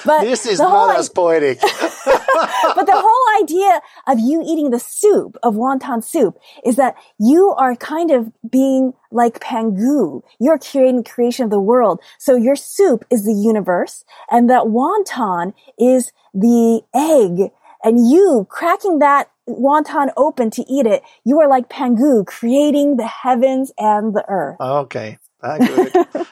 [0.05, 1.59] but this is not i- as poetic.
[1.61, 7.53] but the whole idea of you eating the soup of wonton soup is that you
[7.57, 10.21] are kind of being like Pangu.
[10.39, 11.99] You're creating creation of the world.
[12.17, 17.51] So your soup is the universe and that wonton is the egg.
[17.83, 23.07] And you cracking that wonton open to eat it, you are like Pangu creating the
[23.07, 24.57] heavens and the earth.
[24.61, 25.17] Okay.
[25.43, 25.57] Ah,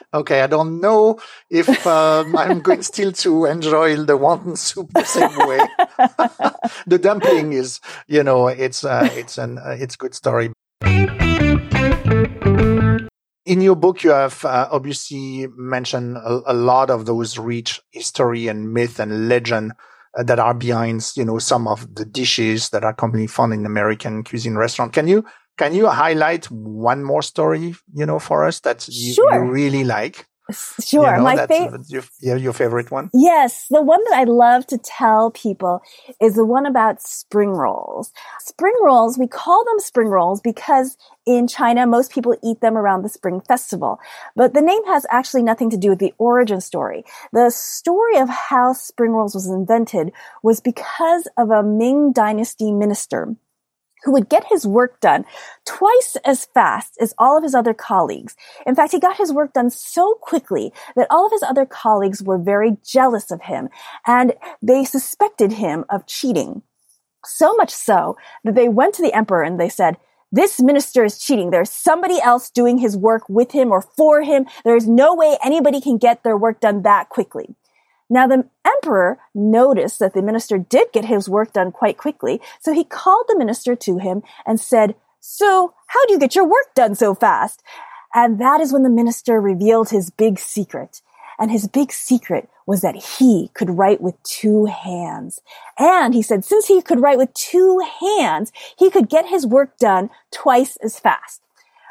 [0.14, 1.18] okay, I don't know
[1.50, 5.58] if um, I'm going still to enjoy the wonton soup the same way.
[6.86, 10.52] the dumpling is, you know, it's uh, it's an uh, it's good story.
[13.44, 18.46] In your book, you have uh, obviously mentioned a, a lot of those rich history
[18.46, 19.72] and myth and legend
[20.18, 23.64] Uh, that are behind, you know, some of the dishes that are commonly found in
[23.64, 24.92] American cuisine restaurant.
[24.92, 25.24] Can you
[25.56, 29.32] can you highlight one more story, you know, for us that you, Sure.
[29.34, 30.26] you really like?
[30.80, 31.10] Sure.
[31.10, 31.90] You know, My favorite.
[32.20, 33.10] your, your favorite one?
[33.14, 35.82] Yes, the one that I love to tell people
[36.20, 38.12] is the one about spring rolls.
[38.40, 43.02] Spring rolls, we call them spring rolls because in China, most people eat them around
[43.02, 44.00] the Spring Festival.
[44.34, 47.04] But the name has actually nothing to do with the origin story.
[47.32, 53.36] The story of how spring rolls was invented was because of a Ming Dynasty minister
[54.04, 55.24] who would get his work done
[55.64, 58.36] twice as fast as all of his other colleagues.
[58.66, 62.22] In fact, he got his work done so quickly that all of his other colleagues
[62.22, 63.68] were very jealous of him
[64.06, 66.62] and they suspected him of cheating.
[67.24, 69.96] So much so that they went to the emperor and they said,
[70.32, 71.50] this minister is cheating.
[71.50, 74.46] There's somebody else doing his work with him or for him.
[74.64, 77.56] There's no way anybody can get their work done that quickly.
[78.10, 82.74] Now the emperor noticed that the minister did get his work done quite quickly, so
[82.74, 86.74] he called the minister to him and said, so how do you get your work
[86.74, 87.62] done so fast?
[88.12, 91.02] And that is when the minister revealed his big secret.
[91.38, 95.40] And his big secret was that he could write with two hands.
[95.78, 99.78] And he said, since he could write with two hands, he could get his work
[99.78, 101.40] done twice as fast.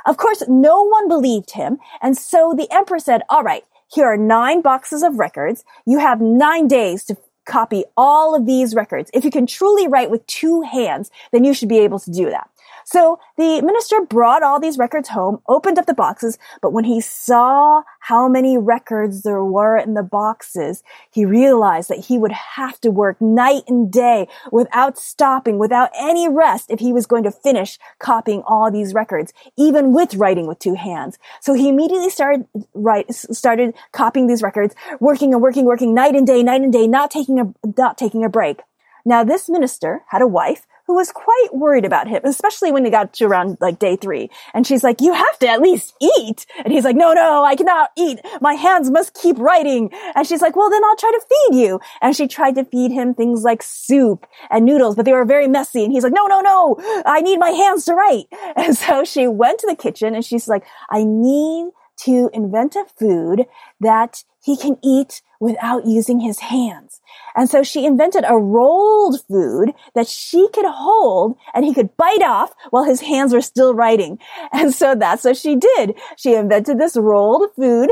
[0.06, 1.80] Of course, no one believed him.
[2.02, 5.63] And so the emperor said, all right, here are nine boxes of records.
[5.86, 9.10] You have nine days to copy all of these records.
[9.13, 12.30] If you can truly write with two hands, then you should be able to do
[12.30, 12.49] that.
[12.91, 17.02] So the minister brought all these records home, opened up the boxes, but when he
[17.02, 22.82] saw how many records there were in the boxes, he realized that he would have
[22.82, 27.32] to work night and day without stopping, without any rest if he was going to
[27.32, 31.19] finish copying all these records, even with writing with two hands.
[31.41, 36.25] So he immediately started write, started copying these records, working and working, working night and
[36.25, 38.62] day, night and day, not taking a, not taking a break.
[39.06, 42.89] Now, this minister had a wife who was quite worried about him, especially when he
[42.89, 44.28] got to around like day three.
[44.56, 46.47] And she's like, you have to at least eat.
[46.65, 48.19] And he's like, no, no, I cannot eat.
[48.41, 49.91] My hands must keep writing.
[50.15, 51.80] And she's like, well, then I'll try to feed you.
[52.02, 55.47] And she tried to feed him things like soup and noodles, but they were very
[55.47, 55.84] messy.
[55.84, 58.25] And he's like, no, no, no, I need my hands to write.
[58.56, 61.69] And so she went to the kitchen and she's like, I need
[62.06, 63.45] to invent a food
[63.80, 67.02] that he can eat without using his hands.
[67.36, 72.24] And so she invented a rolled food that she could hold and he could bite
[72.24, 74.18] off while his hands were still writing.
[74.52, 75.94] And so that's what she did.
[76.18, 77.92] She invented this rolled food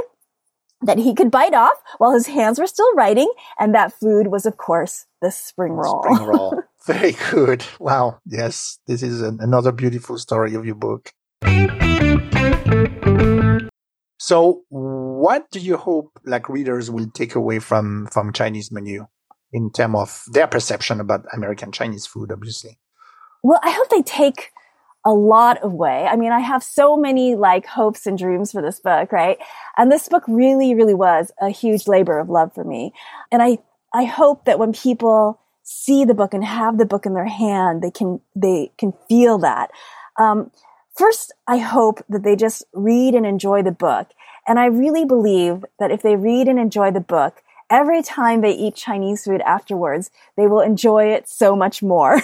[0.82, 3.32] that he could bite off while his hands were still writing.
[3.60, 6.02] And that food was, of course, the spring roll.
[6.02, 6.64] Spring roll.
[6.88, 7.64] Very good.
[7.80, 8.20] Wow.
[8.26, 8.80] Yes.
[8.88, 11.12] This is an, another beautiful story of your book.
[14.18, 19.06] So, what do you hope like readers will take away from from Chinese menu
[19.54, 22.32] in terms of their perception about American Chinese food?
[22.32, 22.80] Obviously.
[23.44, 24.52] Well, I hope they take
[25.08, 26.06] a lot of way.
[26.06, 29.38] I mean, I have so many like hopes and dreams for this book, right?
[29.78, 32.92] And this book really, really was a huge labor of love for me.
[33.32, 33.60] And I,
[33.94, 37.82] I hope that when people see the book and have the book in their hand,
[37.82, 39.72] they can, they can feel that.
[40.20, 40.52] Um,
[40.98, 44.10] First, I hope that they just read and enjoy the book.
[44.48, 48.52] And I really believe that if they read and enjoy the book, every time they
[48.52, 52.20] eat Chinese food afterwards, they will enjoy it so much more.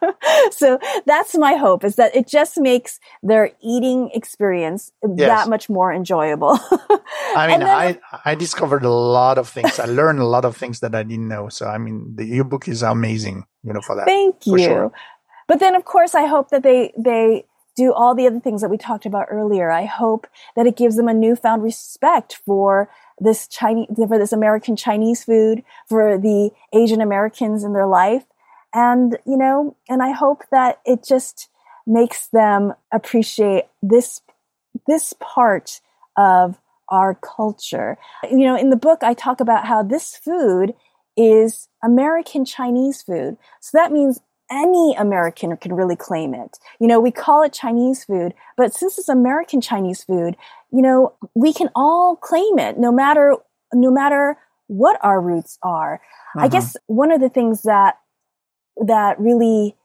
[0.50, 5.28] so that's my hope is that it just makes their eating experience yes.
[5.28, 6.58] that much more enjoyable.
[7.36, 9.78] I mean, then, I, I discovered a lot of things.
[9.78, 11.48] I learned a lot of things that I didn't know.
[11.48, 14.06] So, I mean, the your book is amazing, you know, for that.
[14.06, 14.58] Thank you.
[14.58, 14.92] Sure.
[15.46, 17.44] But then, of course, I hope that they, they,
[17.76, 19.70] do all the other things that we talked about earlier.
[19.70, 24.76] I hope that it gives them a newfound respect for this Chinese, for this American
[24.76, 28.24] Chinese food, for the Asian Americans in their life.
[28.72, 31.48] And, you know, and I hope that it just
[31.86, 34.20] makes them appreciate this,
[34.86, 35.80] this part
[36.16, 36.58] of
[36.88, 37.98] our culture.
[38.24, 40.74] You know, in the book, I talk about how this food
[41.16, 43.36] is American Chinese food.
[43.60, 46.58] So that means any American can really claim it.
[46.80, 50.36] You know, we call it Chinese food, but since it's American Chinese food,
[50.70, 53.36] you know, we can all claim it no matter,
[53.72, 56.00] no matter what our roots are.
[56.36, 56.48] I uh-huh.
[56.48, 57.98] guess one of the things that,
[58.84, 59.76] that really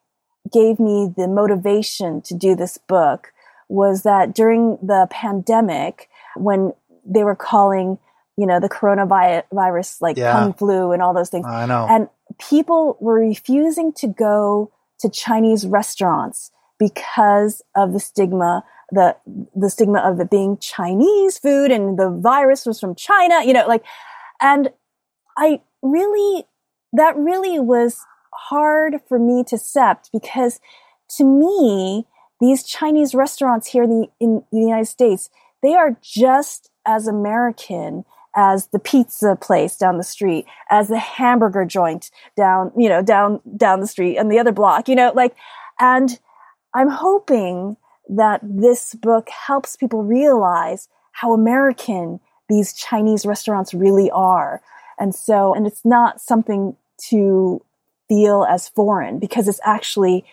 [0.52, 3.32] gave me the motivation to do this book
[3.68, 6.74] was that during the pandemic, when
[7.06, 8.00] they were calling,
[8.36, 10.32] you know, the coronavirus like yeah.
[10.32, 11.46] kung flu and all those things.
[11.46, 11.86] I know.
[11.90, 19.16] And people were refusing to go to Chinese restaurants because of the stigma, the,
[19.56, 23.68] the stigma of it being Chinese food and the virus was from China, you know,
[23.68, 23.84] like,
[24.42, 24.72] and
[25.38, 26.46] I really,
[26.94, 30.60] that really was hard for me to accept because
[31.18, 32.06] to me,
[32.40, 35.30] these Chinese restaurants here in the, in the United States,
[35.62, 41.66] they are just as American as the pizza place down the street, as the hamburger
[41.66, 45.36] joint down, you know, down, down the street and the other block, you know, like,
[45.80, 46.20] and
[46.74, 47.78] I'm hoping
[48.10, 54.62] that this book helps people realize how American these Chinese restaurants really are.
[55.00, 56.76] And so, and it's not something
[57.10, 57.62] to
[58.08, 60.26] feel as foreign because it's actually,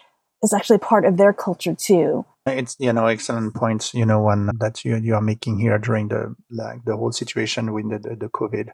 [0.42, 2.24] it's actually part of their culture too.
[2.46, 3.92] It's you know excellent points.
[3.92, 7.72] You know one that you you are making here during the like the whole situation
[7.72, 8.68] with the the, the COVID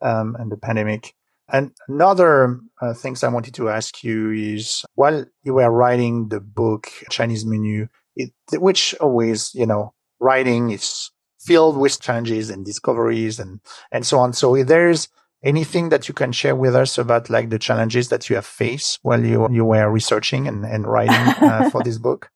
[0.00, 1.14] um, and the pandemic.
[1.50, 6.40] And another uh, things I wanted to ask you is while you were writing the
[6.40, 11.10] book Chinese Menu, it, which always, you know, writing is
[11.40, 13.60] filled with challenges and discoveries and,
[13.90, 14.34] and so on.
[14.34, 15.08] So if there's
[15.42, 18.98] anything that you can share with us about like the challenges that you have faced
[19.02, 22.30] while you, you were researching and, and writing uh, for this book?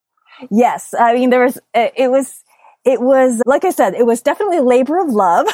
[0.51, 0.95] Yes.
[0.99, 2.43] I mean, there was, it was,
[2.85, 5.47] it was, like I said, it was definitely labor of love.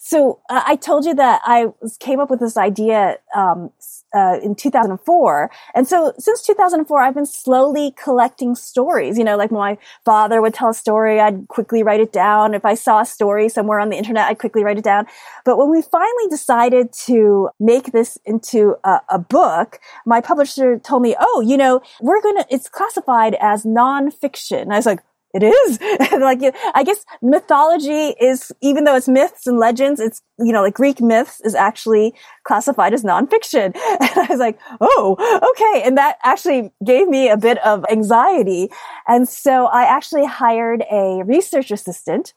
[0.00, 1.66] so uh, I told you that I
[2.00, 3.70] came up with this idea um,
[4.14, 5.50] uh, in 2004.
[5.74, 9.18] And so since 2004, I've been slowly collecting stories.
[9.18, 12.54] You know, like my father would tell a story, I'd quickly write it down.
[12.54, 15.06] If I saw a story somewhere on the internet, I'd quickly write it down.
[15.44, 21.02] But when we finally decided to make this into a, a book, my publisher told
[21.02, 24.72] me, oh, you know, we're going to, it's classified as nonfiction.
[24.72, 25.00] I was like,
[25.34, 25.80] it is
[26.20, 26.40] like
[26.74, 31.00] I guess mythology is even though it's myths and legends, it's you know like Greek
[31.00, 32.14] myths is actually
[32.44, 33.76] classified as nonfiction.
[34.00, 35.16] And I was like, oh,
[35.50, 38.70] okay, and that actually gave me a bit of anxiety.
[39.06, 42.32] And so I actually hired a research assistant,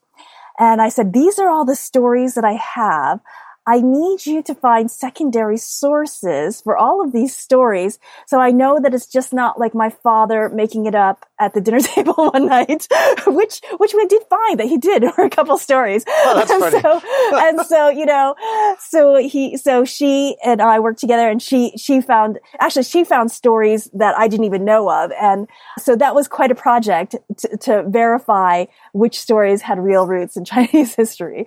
[0.59, 3.19] and I said, these are all the stories that I have.
[3.67, 7.99] I need you to find secondary sources for all of these stories.
[8.25, 11.61] So I know that it's just not like my father making it up at the
[11.61, 12.87] dinner table one night,
[13.27, 16.03] which, which we did find that he did for a couple stories.
[16.07, 16.81] Oh, that's and funny.
[16.81, 17.01] so,
[17.33, 18.35] and so, you know,
[18.79, 23.31] so he, so she and I worked together and she, she found, actually she found
[23.31, 25.11] stories that I didn't even know of.
[25.21, 25.47] And
[25.77, 30.45] so that was quite a project to, to verify which stories had real roots in
[30.45, 31.45] Chinese history.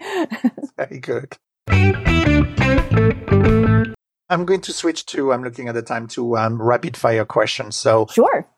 [0.77, 1.37] Very good.
[4.35, 7.77] I'm going to switch to, I'm looking at the time to um, rapid fire questions.
[7.77, 8.49] So, sure.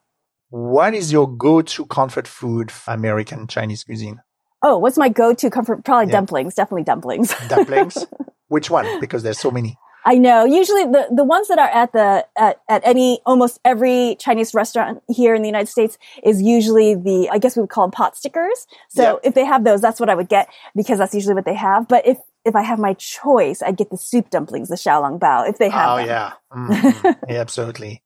[0.49, 4.21] What is your go to comfort food, American Chinese cuisine?
[4.63, 5.85] Oh, what's my go to comfort?
[5.85, 6.13] Probably yeah.
[6.13, 6.55] dumplings.
[6.55, 7.35] Definitely dumplings.
[7.49, 8.07] dumplings?
[8.49, 9.01] Which one?
[9.01, 9.77] Because there's so many.
[10.07, 10.45] I know.
[10.45, 15.03] Usually the, the ones that are at the, at, at any, almost every Chinese restaurant
[15.09, 18.17] here in the United States is usually the, I guess we would call them pot
[18.17, 18.69] stickers.
[18.89, 21.55] So if they have those, that's what I would get because that's usually what they
[21.55, 21.89] have.
[21.89, 25.49] But if, if I have my choice, I'd get the soup dumplings, the xiaolong bao,
[25.49, 25.91] if they have.
[25.91, 26.07] Oh them.
[26.07, 27.25] yeah, mm-hmm.
[27.29, 28.05] yeah, absolutely.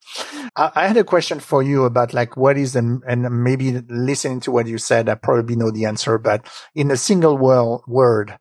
[0.56, 4.40] I, I, had a question for you about like what is the and maybe listening
[4.40, 8.38] to what you said, I probably know the answer, but in a single word,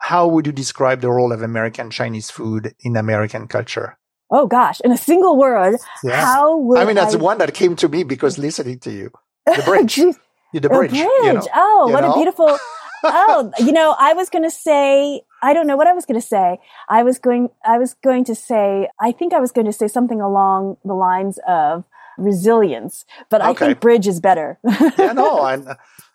[0.00, 3.98] how would you describe the role of American Chinese food in American culture?
[4.30, 6.24] Oh gosh, in a single word, yeah.
[6.24, 7.18] how would I mean that's I...
[7.18, 9.10] one that came to me because listening to you,
[9.46, 10.92] the bridge, the bridge, bridge.
[10.92, 12.12] You know, oh, what know?
[12.12, 12.58] a beautiful.
[13.02, 16.20] oh, you know, I was going to say I don't know what I was going
[16.20, 16.58] to say.
[16.88, 19.88] I was going, I was going to say, I think I was going to say
[19.88, 21.84] something along the lines of
[22.18, 23.50] resilience, but okay.
[23.50, 24.58] I think bridge is better.
[24.98, 25.68] yeah, no, and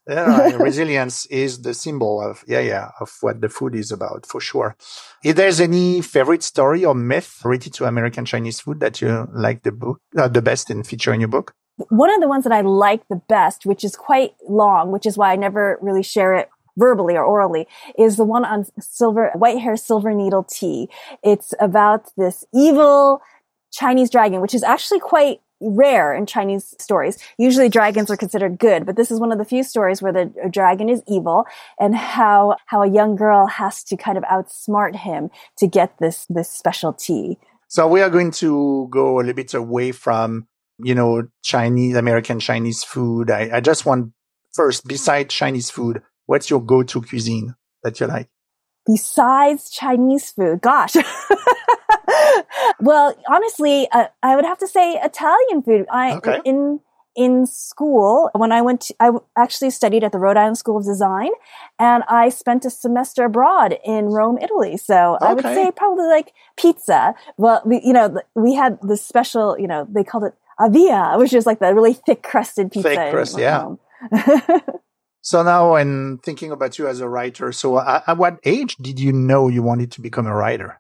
[0.08, 4.40] yeah, resilience is the symbol of yeah, yeah, of what the food is about for
[4.40, 4.76] sure.
[5.24, 9.64] If there's any favorite story or myth related to American Chinese food that you like
[9.64, 11.54] the book, uh, the best and feature in your book.
[11.90, 15.18] One of the ones that I like the best, which is quite long, which is
[15.18, 19.60] why I never really share it verbally or orally is the one on silver, white
[19.60, 20.90] hair, silver needle tea.
[21.24, 23.22] It's about this evil
[23.72, 27.18] Chinese dragon, which is actually quite rare in Chinese stories.
[27.38, 30.32] Usually dragons are considered good, but this is one of the few stories where the
[30.50, 31.46] dragon is evil
[31.80, 36.26] and how, how a young girl has to kind of outsmart him to get this,
[36.30, 37.38] this special tea.
[37.68, 40.48] So we are going to go a little bit away from,
[40.78, 43.32] you know, Chinese, American Chinese food.
[43.32, 44.12] I, I just want
[44.54, 48.30] first, besides Chinese food, What's your go-to cuisine that you like?
[48.86, 50.96] Besides Chinese food, gosh.
[52.80, 55.86] well, honestly, uh, I would have to say Italian food.
[55.92, 56.40] I okay.
[56.46, 56.80] in
[57.16, 58.82] in school when I went.
[58.82, 61.32] To, I actually studied at the Rhode Island School of Design,
[61.80, 64.78] and I spent a semester abroad in Rome, Italy.
[64.78, 65.26] So okay.
[65.26, 67.16] I would say probably like pizza.
[67.38, 69.58] Well, we, you know, we had this special.
[69.58, 72.90] You know, they called it avia, which is like the really thick crusted pizza.
[72.90, 73.76] Thick crust, yeah.
[75.26, 79.00] So now, in thinking about you as a writer, so at, at what age did
[79.00, 80.80] you know you wanted to become a writer?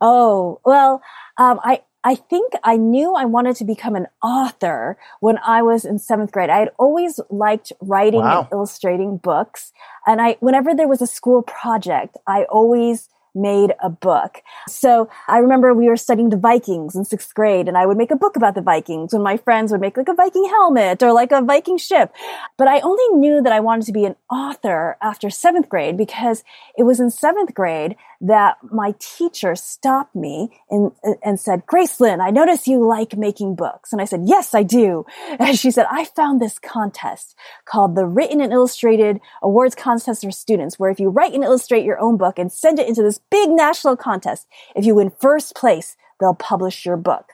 [0.00, 1.02] Oh well,
[1.38, 5.84] um, I I think I knew I wanted to become an author when I was
[5.84, 6.50] in seventh grade.
[6.50, 8.42] I had always liked writing wow.
[8.42, 9.72] and illustrating books,
[10.06, 14.42] and I whenever there was a school project, I always made a book.
[14.68, 18.10] So I remember we were studying the Vikings in sixth grade and I would make
[18.10, 21.12] a book about the Vikings when my friends would make like a Viking helmet or
[21.12, 22.12] like a Viking ship.
[22.56, 26.42] But I only knew that I wanted to be an author after seventh grade because
[26.76, 32.20] it was in seventh grade that my teacher stopped me and, and said, Grace Lin,
[32.20, 33.92] I notice you like making books.
[33.92, 35.04] And I said, yes, I do.
[35.38, 40.30] And she said, I found this contest called the Written and Illustrated Awards Contest for
[40.30, 43.20] Students, where if you write and illustrate your own book and send it into this
[43.30, 47.32] big national contest, if you win first place, they'll publish your book.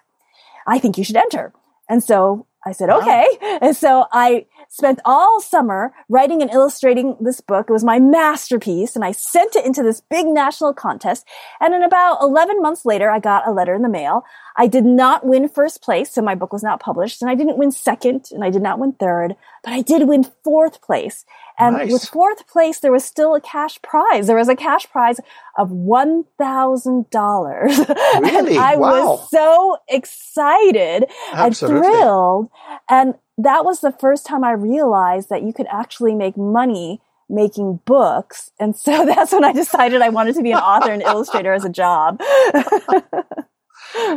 [0.67, 1.53] I think you should enter.
[1.89, 3.27] And so I said, okay.
[3.61, 7.67] And so I spent all summer writing and illustrating this book.
[7.69, 11.27] It was my masterpiece and I sent it into this big national contest.
[11.61, 14.25] And in about 11 months later, I got a letter in the mail.
[14.57, 17.59] I did not win first place, so my book was not published and I didn't
[17.59, 21.27] win second and I did not win third, but I did win fourth place.
[21.59, 21.93] And Nice.
[21.93, 24.27] with fourth place, there was still a cash prize.
[24.27, 25.21] There was a cash prize
[25.59, 27.13] of $1,000.
[28.23, 28.57] Really?
[28.57, 28.91] and I Wow.
[28.91, 31.87] was so excited Absolutely.
[31.87, 32.49] and thrilled.
[32.89, 37.81] And that was the first time I realized that you could actually make money making
[37.87, 38.51] books.
[38.61, 41.65] And so that's when I decided I wanted to be an author and illustrator as
[41.65, 42.21] a job.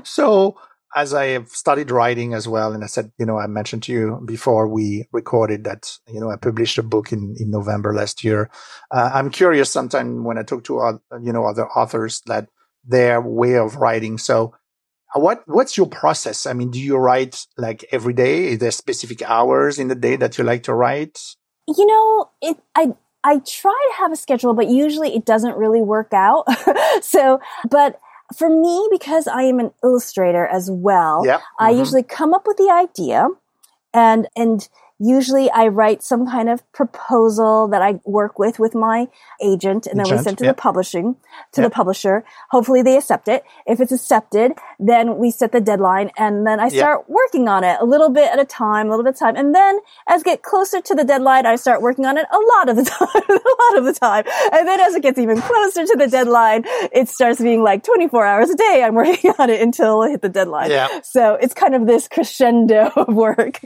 [0.03, 0.57] So,
[0.95, 3.91] as I have studied writing as well, and I said, you know, I mentioned to
[3.91, 8.23] you before we recorded that, you know, I published a book in, in November last
[8.23, 8.49] year.
[8.91, 12.47] Uh, I'm curious sometimes when I talk to, oth- you know, other authors that
[12.85, 14.17] their way of writing.
[14.17, 14.57] So, uh,
[15.15, 16.45] what what's your process?
[16.45, 18.47] I mean, do you write like every day?
[18.49, 21.19] Is there specific hours in the day that you like to write?
[21.67, 22.93] you know, it, I,
[23.23, 26.45] I try to have a schedule, but usually it doesn't really work out.
[27.01, 27.39] so,
[27.71, 27.99] but
[28.37, 31.23] for me, because I am an illustrator as well.
[31.59, 31.79] I Mhm.
[31.79, 33.29] usually come up with the idea
[33.93, 34.69] and, and
[34.99, 39.07] usually I write some kind of proposal that I work with with my
[39.41, 40.51] agent and then we send to yeah.
[40.51, 41.15] the publishing,
[41.53, 41.67] to Yeah.
[41.67, 42.23] the publisher.
[42.51, 43.43] Hopefully they accept it.
[43.65, 47.77] If it's accepted, then we set the deadline and then I start working on it
[47.81, 49.35] a little bit at a time, a little bit a time.
[49.35, 52.69] And then as get closer to the deadline, I start working on it a lot
[52.69, 54.23] of the time, a lot of the time.
[54.53, 58.25] And then as it gets even closer to the deadline, it starts being like 24
[58.25, 58.83] hours a day.
[58.85, 60.69] I'm working on it until I hit the deadline.
[61.03, 63.59] So it's kind of this crescendo of work.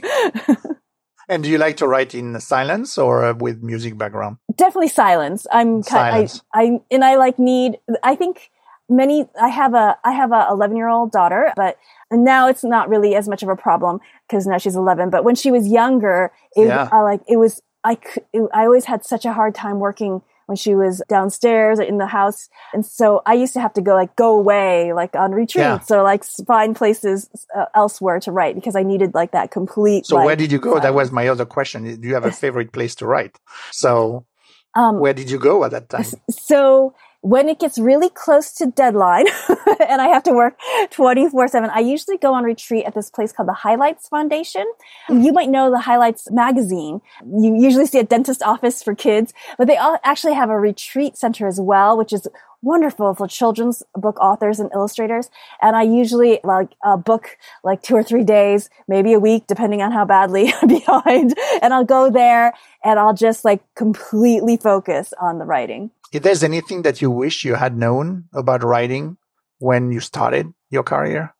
[1.30, 4.38] And do you like to write in silence or uh, with music background?
[4.56, 5.46] Definitely silence.
[5.52, 6.42] I'm kind Silence.
[6.52, 8.50] I, I, and I like need, I think
[8.88, 11.78] many, I have a, I have a 11 year old daughter, but
[12.10, 15.10] now it's not really as much of a problem because now she's 11.
[15.10, 16.88] But when she was younger, it, Yeah.
[16.90, 17.96] I like, it was, I,
[18.32, 22.08] it, I always had such a hard time working when she was downstairs in the
[22.08, 22.48] house.
[22.74, 26.02] And so I used to have to go like go away, like on retreats or
[26.02, 30.06] like find places uh, elsewhere to write because I needed like that complete.
[30.06, 30.80] So like, where did you go?
[30.80, 31.84] That was my other question.
[32.00, 33.38] Do you have a favorite place to write?
[33.70, 34.26] So
[34.74, 36.04] um, where did you go at that time?
[36.28, 39.26] So when it gets really close to deadline
[39.88, 40.58] and I have to work
[40.90, 44.66] 24 7, I usually go on retreat at this place called the Highlights Foundation.
[45.08, 45.22] Mm-hmm.
[45.22, 47.00] You might know the Highlights magazine.
[47.24, 51.16] You usually see a dentist office for kids, but they all actually have a retreat
[51.16, 52.26] center as well, which is
[52.62, 55.30] wonderful for children's book authors and illustrators.
[55.62, 59.82] And I usually like a book like two or three days, maybe a week, depending
[59.82, 61.34] on how badly I'm behind.
[61.62, 62.52] And I'll go there
[62.84, 65.90] and I'll just like completely focus on the writing.
[66.12, 69.16] If there's anything that you wish you had known about writing
[69.58, 71.34] when you started your career?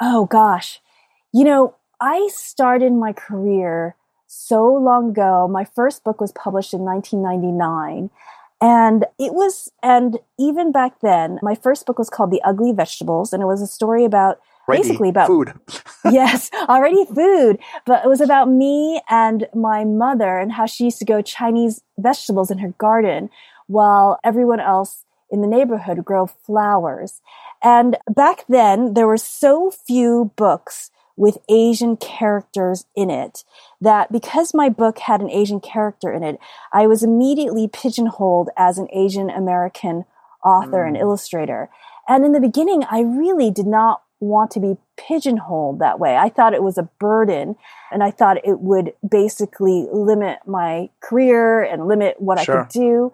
[0.00, 0.80] Oh gosh.
[1.32, 3.96] You know, I started my career
[4.26, 5.48] so long ago.
[5.48, 8.10] My first book was published in 1999.
[8.60, 13.32] And it was, and even back then, my first book was called The Ugly Vegetables,
[13.32, 15.52] and it was a story about Ready, basically about food.
[16.10, 20.98] yes, already food, but it was about me and my mother and how she used
[20.98, 23.30] to go Chinese vegetables in her garden
[23.66, 27.20] while everyone else in the neighborhood grow flowers.
[27.62, 33.44] And back then, there were so few books with Asian characters in it
[33.80, 36.38] that because my book had an Asian character in it,
[36.72, 40.04] I was immediately pigeonholed as an Asian American
[40.44, 41.00] author and mm.
[41.00, 41.68] illustrator.
[42.08, 46.16] And in the beginning, I really did not want to be pigeonholed that way.
[46.16, 47.56] I thought it was a burden
[47.92, 52.60] and I thought it would basically limit my career and limit what Sure.
[52.60, 53.12] I could do.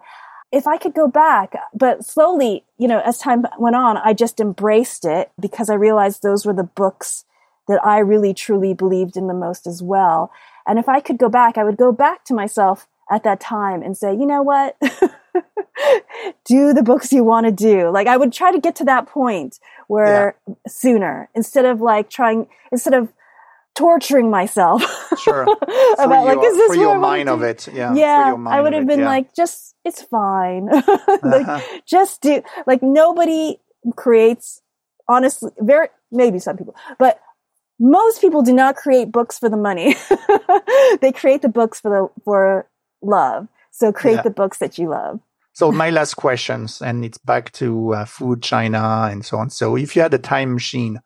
[0.51, 4.39] If I could go back, but slowly, you know, as time went on, I just
[4.39, 7.25] embraced it because I realized those were the books
[7.67, 10.31] that I really truly believed in the most as well.
[10.67, 13.81] And if I could go back, I would go back to myself at that time
[13.81, 14.75] and say, you know what?
[16.45, 17.89] do the books you want to do.
[17.89, 20.35] Like I would try to get to that point where
[20.67, 23.11] sooner instead of like trying, instead of
[23.75, 24.81] torturing myself
[25.23, 25.43] Sure.
[25.43, 27.67] about like, your, is this for your mind of it.
[27.67, 27.93] Yeah.
[27.93, 29.09] Yeah, for your mind I would have it, been yeah.
[29.09, 30.69] like, just it's fine.
[31.25, 31.59] Uh-huh.
[31.85, 32.41] just do.
[32.65, 33.59] Like nobody
[33.95, 34.61] creates.
[35.07, 37.19] Honestly, very maybe some people, but
[37.79, 39.95] most people do not create books for the money.
[41.01, 42.67] they create the books for the for
[43.01, 43.47] love.
[43.71, 44.21] So create Yeah.
[44.21, 45.19] the books that you love.
[45.53, 49.49] So my last questions, and it's back to uh, food, China, and so on.
[49.49, 50.99] So if you had a time machine,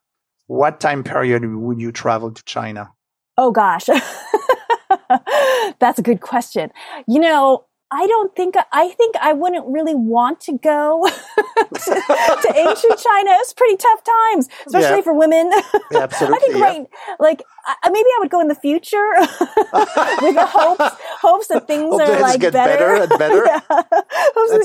[0.48, 2.90] what time period would you travel to China?
[3.38, 3.86] Oh gosh.
[5.80, 6.72] That's a good question.
[7.08, 12.54] You know, I don't think, I think I wouldn't really want to go to, to,
[12.56, 13.32] ancient China.
[13.40, 15.02] It's pretty tough times, especially yeah.
[15.02, 15.52] for women.
[15.92, 16.38] Yeah, absolutely.
[16.38, 16.64] I think, yeah.
[16.64, 16.88] right,
[17.20, 21.92] like, I, maybe I would go in the future with the hopes, hopes that things
[21.92, 22.52] Hope are like better.
[22.52, 22.94] better.
[22.96, 23.46] and better.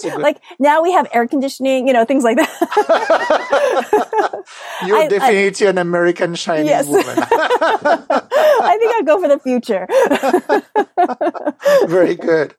[0.05, 0.17] yeah.
[0.17, 2.51] Like now we have air conditioning, you know, things like that.
[4.87, 6.87] You're I, definitely I, an American Chinese yes.
[6.87, 7.05] woman.
[7.09, 9.87] I think I'd go for the future.
[11.89, 12.55] Very good.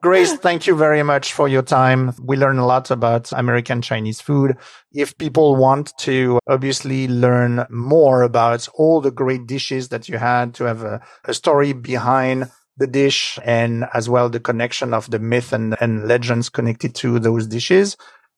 [0.00, 2.14] Grace, thank you very much for your time.
[2.22, 4.56] We learned a lot about American Chinese food.
[4.92, 10.54] If people want to obviously learn more about all the great dishes that you had
[10.54, 15.18] to have a, a story behind the dish and as well the connection of the
[15.18, 17.96] myth and, and legends connected to those dishes,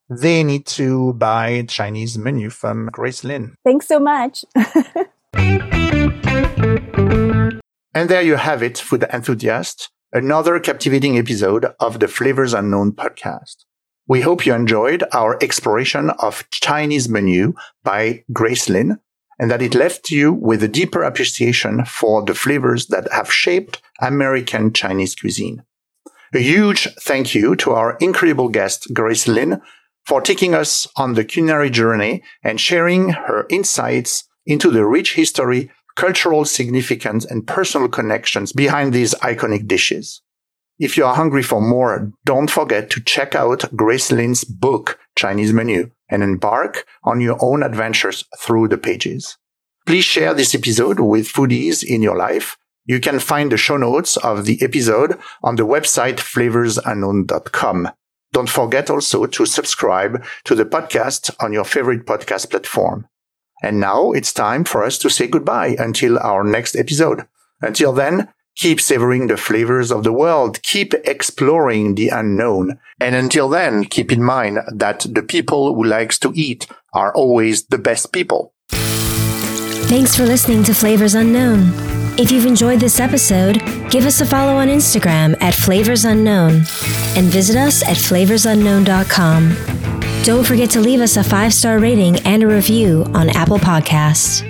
[0.08, 3.54] they need to buy Chinese menu from Grace Lin.
[3.64, 4.44] Thanks so much.
[7.94, 13.64] and there you have it, food enthusiasts another captivating episode of the Flavors Unknown podcast.
[14.08, 17.54] We hope you enjoyed our exploration of Chinese menu
[17.84, 18.98] by Grace Lin
[19.38, 23.80] and that it left you with a deeper appreciation for the flavors that have shaped
[24.00, 25.62] American Chinese cuisine.
[26.34, 29.62] A huge thank you to our incredible guest, Grace Lin,
[30.04, 35.70] for taking us on the culinary journey and sharing her insights into the rich history
[36.00, 40.22] cultural significance and personal connections behind these iconic dishes.
[40.78, 45.52] If you are hungry for more, don't forget to check out Grace Lin's book, Chinese
[45.52, 49.36] Menu, and embark on your own adventures through the pages.
[49.84, 52.56] Please share this episode with foodies in your life.
[52.86, 57.90] You can find the show notes of the episode on the website flavorsunknown.com.
[58.32, 63.06] Don't forget also to subscribe to the podcast on your favorite podcast platform.
[63.62, 67.26] And now it's time for us to say goodbye until our next episode.
[67.60, 72.78] Until then, keep savoring the flavors of the world, keep exploring the unknown.
[73.00, 77.64] And until then, keep in mind that the people who likes to eat are always
[77.66, 78.52] the best people.
[79.88, 81.72] Thanks for listening to Flavors Unknown.
[82.18, 86.62] If you've enjoyed this episode, give us a follow on Instagram at Flavors Unknown
[87.16, 89.89] and visit us at flavorsunknown.com.
[90.22, 94.49] Don't forget to leave us a five star rating and a review on Apple Podcasts.